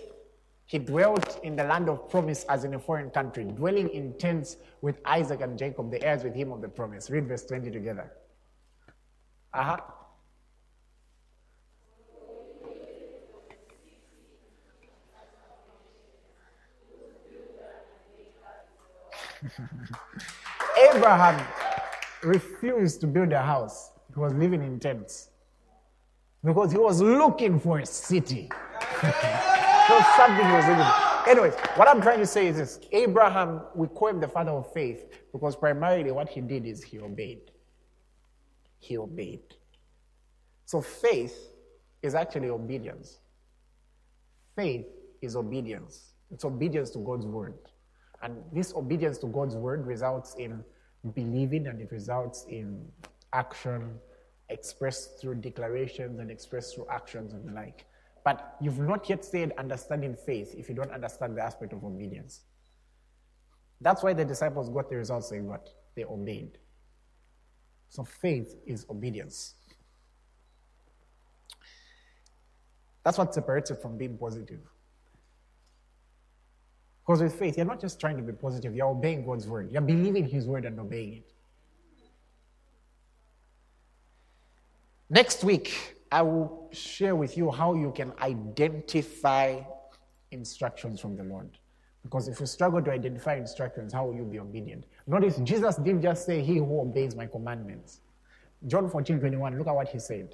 he 0.66 0.80
dwelt 0.80 1.40
in 1.44 1.56
the 1.56 1.64
land 1.64 1.88
of 1.88 2.10
promise 2.10 2.46
as 2.46 2.64
in 2.64 2.74
a 2.74 2.80
foreign 2.80 3.12
country, 3.12 3.44
dwelling 3.44 3.90
in 3.90 4.18
tents 4.18 4.58
with 4.82 4.98
Isaac 5.06 5.42
and 5.42 5.58
Jacob, 5.58 5.92
the 5.92 6.04
heirs 6.04 6.24
with 6.24 6.34
him 6.34 6.52
of 6.52 6.62
the 6.62 6.70
promise. 6.70 7.10
Read 7.12 7.28
verse 7.28 7.46
20 7.46 7.70
together. 7.70 8.12
Uh 9.54 9.64
huh. 9.64 9.78
Abraham 20.94 21.46
refused 22.24 23.02
to 23.02 23.08
build 23.08 23.32
a 23.34 23.42
house. 23.42 23.92
He 24.14 24.20
was 24.20 24.34
living 24.34 24.64
in 24.64 24.80
tents 24.80 25.30
because 26.44 26.72
he 26.72 26.78
was 26.78 27.02
looking 27.02 27.60
for 27.60 27.80
a 27.80 27.86
city. 27.86 28.50
so 29.02 30.02
something 30.18 30.52
was 30.52 30.68
looking. 30.68 30.86
Anyways, 31.26 31.54
what 31.76 31.88
I'm 31.88 32.02
trying 32.02 32.20
to 32.20 32.26
say 32.26 32.48
is 32.48 32.58
this: 32.58 32.80
Abraham, 32.92 33.62
we 33.76 33.88
call 33.88 34.10
him 34.10 34.20
the 34.20 34.28
father 34.28 34.52
of 34.52 34.72
faith 34.74 35.06
because 35.32 35.56
primarily 35.56 36.12
what 36.12 36.30
he 36.30 36.42
did 36.42 36.66
is 36.66 36.84
he 36.84 37.00
obeyed. 37.00 37.52
He 38.80 38.98
obeyed. 38.98 39.42
So 40.66 40.82
faith 40.82 41.38
is 42.02 42.16
actually 42.16 42.50
obedience. 42.50 43.20
Faith 44.56 44.86
is 45.22 45.36
obedience. 45.36 46.14
It's 46.32 46.46
obedience 46.46 46.90
to 46.92 47.00
God's 47.00 47.26
word. 47.26 47.56
And 48.24 48.42
this 48.54 48.74
obedience 48.74 49.18
to 49.20 49.28
God's 49.28 49.56
word 49.56 49.86
results 49.86 50.36
in 50.40 50.64
believing 51.14 51.68
and 51.68 51.80
it 51.82 51.92
results 51.92 52.46
in 52.50 52.88
action 53.34 54.00
expressed 54.50 55.20
through 55.20 55.36
declarations 55.36 56.20
and 56.20 56.32
expressed 56.32 56.76
through 56.76 56.88
actions 56.90 57.34
and 57.34 57.48
the 57.48 57.52
like. 57.52 57.86
But 58.24 58.56
you've 58.62 58.80
not 58.80 59.10
yet 59.10 59.26
said 59.26 59.52
understanding 59.58 60.16
faith 60.16 60.56
if 60.58 60.70
you 60.70 60.76
don't 60.76 60.92
understand 60.92 61.36
the 61.36 61.44
aspect 61.44 61.74
of 61.74 61.84
obedience. 61.84 62.42
That's 63.82 64.02
why 64.02 64.14
the 64.14 64.24
disciples 64.24 64.70
got 64.70 64.90
the 64.90 64.96
results 64.96 65.30
they 65.30 65.40
got. 65.40 65.68
They 65.96 66.06
obeyed. 66.06 66.58
So 67.90 68.06
faith 68.06 68.56
is 68.66 68.86
obedience. 68.90 69.56
That's 73.04 73.18
what 73.18 73.34
separates 73.34 73.70
it 73.72 73.82
from 73.82 73.98
being 73.98 74.18
positive. 74.18 74.62
Because 77.06 77.22
with 77.22 77.36
faith, 77.36 77.58
you're 77.58 77.66
not 77.66 77.82
just 77.82 78.00
trying 78.00 78.16
to 78.16 78.24
be 78.24 78.32
positive, 78.32 78.74
you're 78.74 78.88
obeying 78.88 79.26
God's 79.26 79.46
word. 79.46 79.72
You're 79.72 79.82
believing 79.82 80.28
His 80.28 80.48
word 80.48 80.66
and 80.66 80.80
obeying 80.80 81.16
it. 81.16 81.34
Next 85.10 85.44
week, 85.44 85.98
I 86.12 86.22
will 86.22 86.70
share 86.72 87.16
with 87.16 87.38
you 87.38 87.52
how 87.52 87.74
you 87.74 87.92
can 87.92 88.14
identify 88.22 89.60
instructions 90.32 91.02
from 91.02 91.18
the 91.18 91.24
Lord. 91.24 91.58
Because 92.04 92.28
if 92.28 92.40
you 92.40 92.46
struggle 92.46 92.82
to 92.82 92.92
identify 92.92 93.36
instructions, 93.36 93.94
how 93.94 94.06
will 94.06 94.16
you 94.16 94.24
be 94.24 94.40
obedient? 94.40 94.86
Notice 95.06 95.38
Jesus 95.44 95.76
didn't 95.76 96.02
just 96.02 96.26
say, 96.26 96.42
He 96.42 96.58
who 96.58 96.82
obeys 96.82 97.16
my 97.16 97.28
commandments. 97.28 98.00
John 98.66 98.90
14, 98.90 99.20
21, 99.20 99.58
look 99.58 99.68
at 99.68 99.76
what 99.76 99.90
he 99.90 100.00
said. 100.00 100.34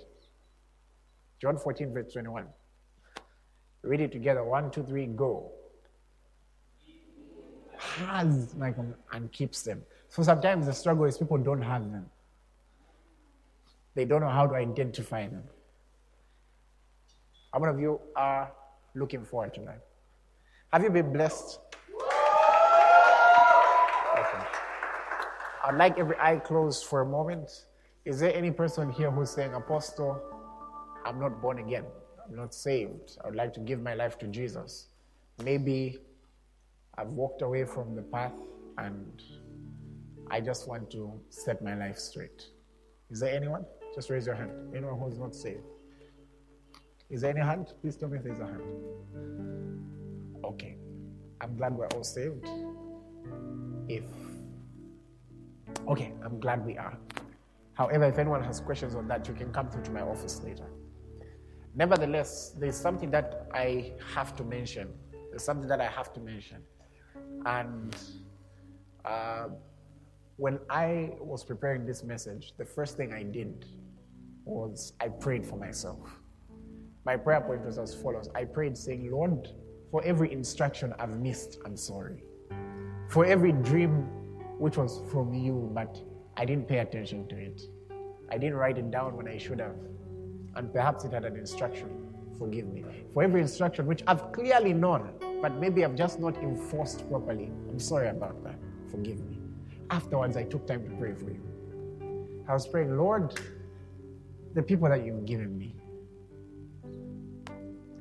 John 1.41 1.57
14, 1.57 1.91
verse 1.93 2.13
21. 2.13 2.45
Read 3.81 4.01
it 4.01 4.11
together. 4.11 4.43
One, 4.43 4.69
two, 4.69 4.83
three, 4.83 5.07
go 5.07 5.51
has 7.97 8.53
like 8.55 8.77
um, 8.77 8.93
and 9.11 9.31
keeps 9.31 9.63
them. 9.63 9.81
So 10.09 10.23
sometimes 10.23 10.65
the 10.65 10.73
struggle 10.73 11.05
is 11.05 11.17
people 11.17 11.37
don't 11.37 11.61
have 11.61 11.91
them. 11.91 12.05
They 13.95 14.05
don't 14.05 14.21
know 14.21 14.29
how 14.29 14.47
to 14.47 14.55
identify 14.55 15.27
them. 15.27 15.43
How 17.53 17.59
many 17.59 17.73
of 17.73 17.79
you 17.79 17.99
are 18.15 18.51
looking 18.95 19.25
forward 19.25 19.53
to? 19.55 19.61
Have 20.71 20.83
you 20.83 20.89
been 20.89 21.11
blessed? 21.11 21.59
Okay. 24.19 24.43
I'd 25.65 25.75
like 25.75 25.97
every 25.97 26.15
eye 26.19 26.37
closed 26.37 26.85
for 26.85 27.01
a 27.01 27.05
moment. 27.05 27.65
Is 28.05 28.19
there 28.19 28.33
any 28.35 28.51
person 28.51 28.91
here 28.91 29.11
who's 29.11 29.31
saying, 29.31 29.53
Apostle, 29.53 30.21
I'm 31.05 31.19
not 31.19 31.41
born 31.41 31.59
again. 31.59 31.85
I'm 32.25 32.35
not 32.35 32.53
saved. 32.53 33.17
I 33.23 33.27
would 33.27 33.35
like 33.35 33.53
to 33.53 33.59
give 33.59 33.81
my 33.81 33.95
life 33.95 34.17
to 34.19 34.27
Jesus. 34.27 34.87
Maybe 35.43 35.99
I've 36.99 37.13
walked 37.13 37.41
away 37.43 37.63
from 37.63 37.95
the 37.95 38.01
path 38.01 38.33
and 38.77 39.23
I 40.29 40.41
just 40.41 40.67
want 40.67 40.91
to 40.91 41.13
set 41.29 41.61
my 41.63 41.73
life 41.73 41.97
straight. 41.97 42.47
Is 43.09 43.21
there 43.21 43.33
anyone? 43.33 43.63
Just 43.95 44.09
raise 44.09 44.25
your 44.25 44.35
hand. 44.35 44.51
Anyone 44.75 44.99
who's 44.99 45.17
not 45.17 45.33
saved? 45.33 45.63
Is 47.09 47.21
there 47.21 47.31
any 47.31 47.39
hand? 47.39 47.73
Please 47.81 47.95
tell 47.95 48.09
me 48.09 48.17
if 48.17 48.25
there's 48.25 48.39
a 48.39 48.45
hand. 48.45 48.61
Okay. 50.43 50.75
I'm 51.39 51.55
glad 51.55 51.73
we're 51.77 51.87
all 51.87 52.03
saved. 52.03 52.45
If 53.87 54.03
Okay, 55.87 56.13
I'm 56.23 56.39
glad 56.41 56.65
we 56.65 56.77
are. 56.77 56.97
However, 57.75 58.03
if 58.03 58.19
anyone 58.19 58.43
has 58.43 58.59
questions 58.59 58.93
on 58.93 59.07
that, 59.07 59.25
you 59.25 59.33
can 59.33 59.53
come 59.53 59.69
through 59.69 59.83
to 59.83 59.91
my 59.91 60.01
office 60.01 60.41
later. 60.43 60.65
Nevertheless, 61.75 62.55
there's 62.59 62.75
something 62.75 63.09
that 63.11 63.47
I 63.53 63.93
have 64.13 64.35
to 64.35 64.43
mention. 64.43 64.93
There's 65.29 65.43
something 65.43 65.69
that 65.69 65.79
I 65.79 65.87
have 65.87 66.11
to 66.13 66.19
mention. 66.19 66.61
And 67.45 67.95
uh, 69.05 69.49
when 70.37 70.59
I 70.69 71.11
was 71.19 71.43
preparing 71.43 71.85
this 71.85 72.03
message, 72.03 72.53
the 72.57 72.65
first 72.65 72.97
thing 72.97 73.13
I 73.13 73.23
did 73.23 73.65
was 74.45 74.93
I 74.99 75.09
prayed 75.09 75.45
for 75.45 75.55
myself. 75.55 75.99
My 77.05 77.15
prayer 77.17 77.41
point 77.41 77.65
was 77.65 77.77
as 77.77 77.93
follows 77.93 78.29
I 78.35 78.45
prayed, 78.45 78.77
saying, 78.77 79.09
Lord, 79.11 79.49
for 79.91 80.03
every 80.03 80.31
instruction 80.31 80.93
I've 80.99 81.19
missed, 81.19 81.59
I'm 81.65 81.75
sorry. 81.75 82.23
For 83.09 83.25
every 83.25 83.51
dream 83.51 84.07
which 84.59 84.77
was 84.77 85.01
from 85.11 85.33
you, 85.33 85.71
but 85.73 85.99
I 86.37 86.45
didn't 86.45 86.67
pay 86.67 86.79
attention 86.79 87.27
to 87.27 87.35
it. 87.35 87.61
I 88.31 88.37
didn't 88.37 88.55
write 88.55 88.77
it 88.77 88.91
down 88.91 89.15
when 89.17 89.27
I 89.27 89.37
should 89.37 89.59
have. 89.59 89.75
And 90.55 90.71
perhaps 90.71 91.05
it 91.05 91.13
had 91.13 91.25
an 91.25 91.35
instruction. 91.35 92.08
Forgive 92.39 92.67
me. 92.67 92.85
For 93.13 93.21
every 93.21 93.41
instruction 93.41 93.85
which 93.85 94.01
I've 94.07 94.31
clearly 94.31 94.73
known, 94.73 95.11
but 95.41 95.55
maybe 95.55 95.83
I've 95.83 95.95
just 95.95 96.19
not 96.19 96.37
enforced 96.37 97.07
properly. 97.09 97.51
I'm 97.69 97.79
sorry 97.79 98.07
about 98.07 98.41
that. 98.45 98.55
Forgive 98.89 99.19
me. 99.29 99.37
Afterwards, 99.89 100.37
I 100.37 100.43
took 100.43 100.65
time 100.65 100.83
to 100.85 100.95
pray 100.95 101.13
for 101.13 101.29
you. 101.29 101.41
I 102.47 102.53
was 102.53 102.65
praying, 102.65 102.97
Lord, 102.97 103.39
the 104.53 104.63
people 104.63 104.87
that 104.89 105.05
you've 105.05 105.25
given 105.25 105.57
me, 105.57 105.75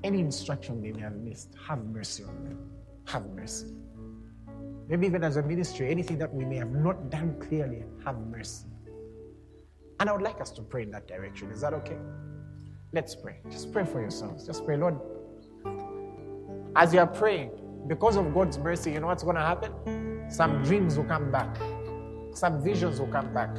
any 0.05 0.21
instruction 0.21 0.81
they 0.81 0.93
may 0.93 1.01
have 1.01 1.17
missed, 1.17 1.55
have 1.67 1.85
mercy 1.85 2.23
on 2.23 2.45
them. 2.45 2.71
Have 3.07 3.27
mercy. 3.31 3.75
Maybe 4.89 5.07
even 5.07 5.25
as 5.25 5.37
a 5.37 5.43
ministry, 5.43 5.91
anything 5.91 6.19
that 6.19 6.33
we 6.33 6.45
may 6.45 6.57
have 6.57 6.71
not 6.71 7.11
done 7.11 7.37
clearly, 7.41 7.85
have 8.05 8.19
mercy. 8.21 8.67
And 10.01 10.09
I 10.09 10.13
would 10.13 10.23
like 10.23 10.41
us 10.41 10.51
to 10.53 10.63
pray 10.63 10.83
in 10.85 10.91
that 10.93 11.09
direction. 11.09 11.51
Is 11.51 11.61
that 11.63 11.75
okay? 11.75 11.99
Let's 12.93 13.15
pray. 13.15 13.41
Just 13.51 13.71
pray 13.73 13.85
for 13.85 14.01
yourselves. 14.01 14.47
Just 14.47 14.65
pray, 14.65 14.77
Lord. 14.79 14.99
As 16.75 16.95
you 16.95 17.01
are 17.01 17.07
praying, 17.07 17.51
because 17.87 18.17
of 18.17 18.33
God's 18.33 18.57
mercy, 18.59 18.93
you 18.93 19.01
know 19.01 19.09
what's 19.09 19.23
going 19.23 19.37
to 19.37 19.43
happen? 19.43 20.27
Some 20.31 20.63
dreams 20.63 20.97
will 20.97 21.05
come 21.05 21.31
back. 21.31 21.55
Some 22.33 22.63
visions 22.63 22.99
will 23.01 23.09
come 23.09 23.35
back. 23.35 23.55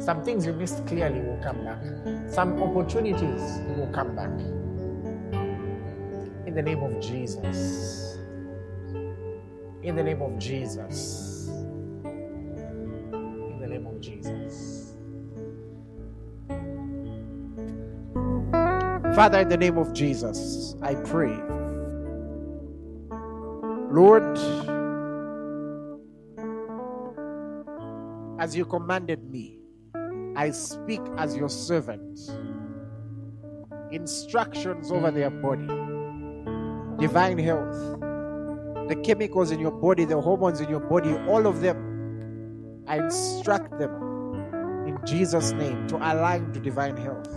Some 0.00 0.22
things 0.22 0.44
you 0.44 0.52
missed 0.52 0.86
clearly 0.86 1.20
will 1.20 1.40
come 1.42 1.64
back. 1.64 1.82
Some 2.30 2.62
opportunities 2.62 3.60
will 3.76 3.90
come 3.92 4.14
back. 4.14 4.30
In 6.46 6.54
the 6.54 6.62
name 6.62 6.82
of 6.82 7.00
Jesus. 7.00 8.18
In 9.82 9.96
the 9.96 10.02
name 10.02 10.20
of 10.20 10.38
Jesus. 10.38 11.48
In 12.04 13.58
the 13.60 13.66
name 13.66 13.86
of 13.86 14.00
Jesus. 14.00 14.83
Father, 19.14 19.38
in 19.38 19.48
the 19.48 19.56
name 19.56 19.78
of 19.78 19.92
Jesus, 19.92 20.74
I 20.82 20.96
pray. 20.96 21.38
Lord, 23.92 24.24
as 28.40 28.56
you 28.56 28.64
commanded 28.64 29.30
me, 29.30 29.60
I 30.34 30.50
speak 30.50 31.00
as 31.16 31.36
your 31.36 31.48
servant. 31.48 32.18
Instructions 33.92 34.90
over 34.90 35.12
their 35.12 35.30
body, 35.30 35.68
divine 36.98 37.38
health, 37.38 38.00
the 38.88 39.00
chemicals 39.04 39.52
in 39.52 39.60
your 39.60 39.70
body, 39.70 40.04
the 40.04 40.20
hormones 40.20 40.60
in 40.60 40.68
your 40.68 40.80
body, 40.80 41.14
all 41.28 41.46
of 41.46 41.60
them, 41.60 42.82
I 42.88 42.98
instruct 42.98 43.78
them 43.78 43.92
in 44.88 44.98
Jesus' 45.06 45.52
name 45.52 45.86
to 45.86 45.98
align 45.98 46.52
to 46.52 46.58
divine 46.58 46.96
health. 46.96 47.28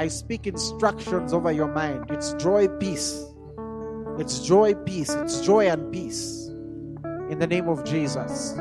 I 0.00 0.08
speak 0.08 0.46
instructions 0.46 1.34
over 1.34 1.52
your 1.52 1.68
mind. 1.68 2.10
It's 2.10 2.32
joy, 2.32 2.68
peace. 2.68 3.22
It's 4.18 4.40
joy, 4.40 4.72
peace. 4.72 5.10
It's 5.10 5.42
joy 5.42 5.68
and 5.68 5.92
peace. 5.92 6.46
In 7.28 7.38
the 7.38 7.46
name 7.46 7.68
of 7.68 7.84
Jesus. 7.84 8.56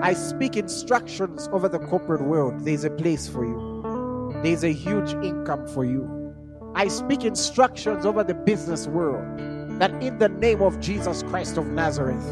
I 0.00 0.14
speak 0.14 0.56
instructions 0.56 1.50
over 1.52 1.68
the 1.68 1.80
corporate 1.80 2.22
world. 2.22 2.64
There's 2.64 2.84
a 2.84 2.90
place 2.90 3.28
for 3.28 3.44
you, 3.44 4.40
there's 4.42 4.64
a 4.64 4.72
huge 4.72 5.12
income 5.22 5.68
for 5.68 5.84
you. 5.84 6.34
I 6.74 6.88
speak 6.88 7.26
instructions 7.26 8.06
over 8.06 8.24
the 8.24 8.32
business 8.32 8.86
world 8.86 9.38
that 9.80 9.90
in 10.02 10.16
the 10.16 10.30
name 10.30 10.62
of 10.62 10.80
Jesus 10.80 11.22
Christ 11.24 11.58
of 11.58 11.66
Nazareth, 11.66 12.24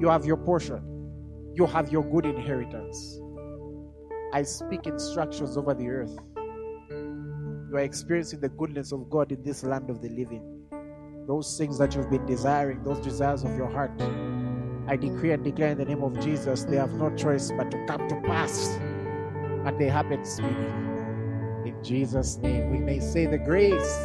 you 0.00 0.08
have 0.08 0.24
your 0.24 0.38
portion, 0.38 0.82
you 1.54 1.66
have 1.66 1.92
your 1.92 2.02
good 2.02 2.26
inheritance. 2.26 3.20
I 4.32 4.42
speak 4.42 4.88
instructions 4.88 5.56
over 5.56 5.72
the 5.72 5.86
earth. 5.86 6.18
You 7.72 7.78
are 7.78 7.80
experiencing 7.80 8.40
the 8.40 8.50
goodness 8.50 8.92
of 8.92 9.08
God 9.08 9.32
in 9.32 9.42
this 9.42 9.64
land 9.64 9.88
of 9.88 10.02
the 10.02 10.10
living. 10.10 10.42
Those 11.26 11.56
things 11.56 11.78
that 11.78 11.94
you've 11.94 12.10
been 12.10 12.26
desiring, 12.26 12.84
those 12.84 12.98
desires 12.98 13.44
of 13.44 13.56
your 13.56 13.70
heart, 13.70 13.98
I 14.88 14.96
decree 14.96 15.30
and 15.30 15.42
declare 15.42 15.70
in 15.70 15.78
the 15.78 15.86
name 15.86 16.02
of 16.02 16.20
Jesus, 16.20 16.64
they 16.64 16.76
have 16.76 16.92
no 16.92 17.08
choice 17.16 17.50
but 17.50 17.70
to 17.70 17.82
come 17.86 18.06
to 18.08 18.20
pass. 18.26 18.76
And 19.64 19.78
they 19.80 19.88
happen 19.88 20.22
speedily. 20.22 20.66
In 21.64 21.74
Jesus' 21.82 22.36
name, 22.36 22.72
we 22.72 22.78
may 22.78 23.00
say 23.00 23.24
the 23.24 23.38
grace. 23.38 23.96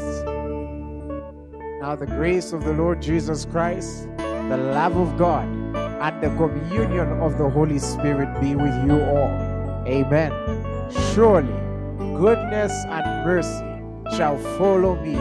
Now, 1.82 1.97
the 1.97 2.07
grace 2.07 2.53
of 2.53 2.63
the 2.63 2.72
Lord 2.72 3.01
Jesus 3.01 3.43
Christ, 3.43 4.07
the 4.15 4.55
love 4.55 4.95
of 4.95 5.18
God, 5.18 5.45
and 5.76 6.24
the 6.24 6.30
communion 6.38 7.20
of 7.20 7.38
the 7.38 7.49
Holy 7.49 7.80
Spirit 7.80 8.39
be 8.39 8.55
with 8.55 8.86
you 8.86 9.01
all. 9.03 9.84
Amen. 9.86 10.32
Surely, 11.13 11.66
goodness 12.18 12.72
and 12.86 13.26
mercy 13.26 13.63
shall 14.15 14.38
follow 14.57 14.95
me 15.01 15.18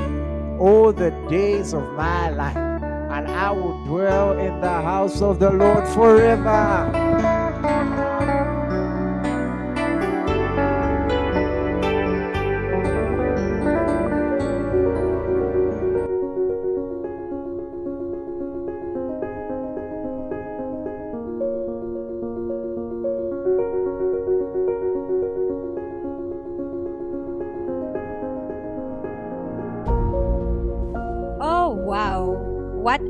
all 0.58 0.92
the 0.92 1.10
days 1.28 1.74
of 1.74 1.82
my 1.92 2.30
life 2.30 2.56
and 2.56 3.28
I 3.28 3.50
will 3.50 3.84
dwell 3.84 4.38
in 4.38 4.60
the 4.60 4.68
house 4.68 5.20
of 5.20 5.38
the 5.38 5.50
Lord 5.50 5.86
forever. 5.88 7.35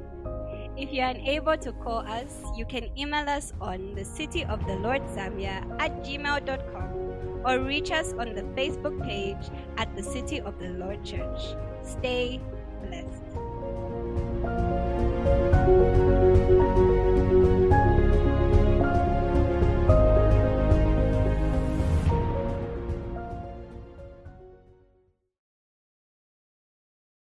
If 0.75 0.91
you 0.91 1.01
are 1.03 1.09
unable 1.11 1.55
to 1.57 1.71
call 1.73 1.99
us, 1.99 2.41
you 2.57 2.65
can 2.65 2.89
email 2.97 3.29
us 3.29 3.53
on 3.61 3.93
the 3.93 4.03
City 4.03 4.43
of 4.45 4.65
the 4.65 4.75
Lord 4.75 5.03
Zambia 5.03 5.63
at 5.79 6.03
gmail.com 6.03 7.43
or 7.45 7.59
reach 7.59 7.91
us 7.91 8.13
on 8.13 8.33
the 8.33 8.41
Facebook 8.57 9.03
page 9.03 9.51
at 9.77 9.95
the 9.95 10.01
City 10.01 10.41
of 10.41 10.57
the 10.59 10.69
Lord 10.69 11.05
Church. 11.05 11.55
Stay 11.83 12.41
blessed. 12.81 13.21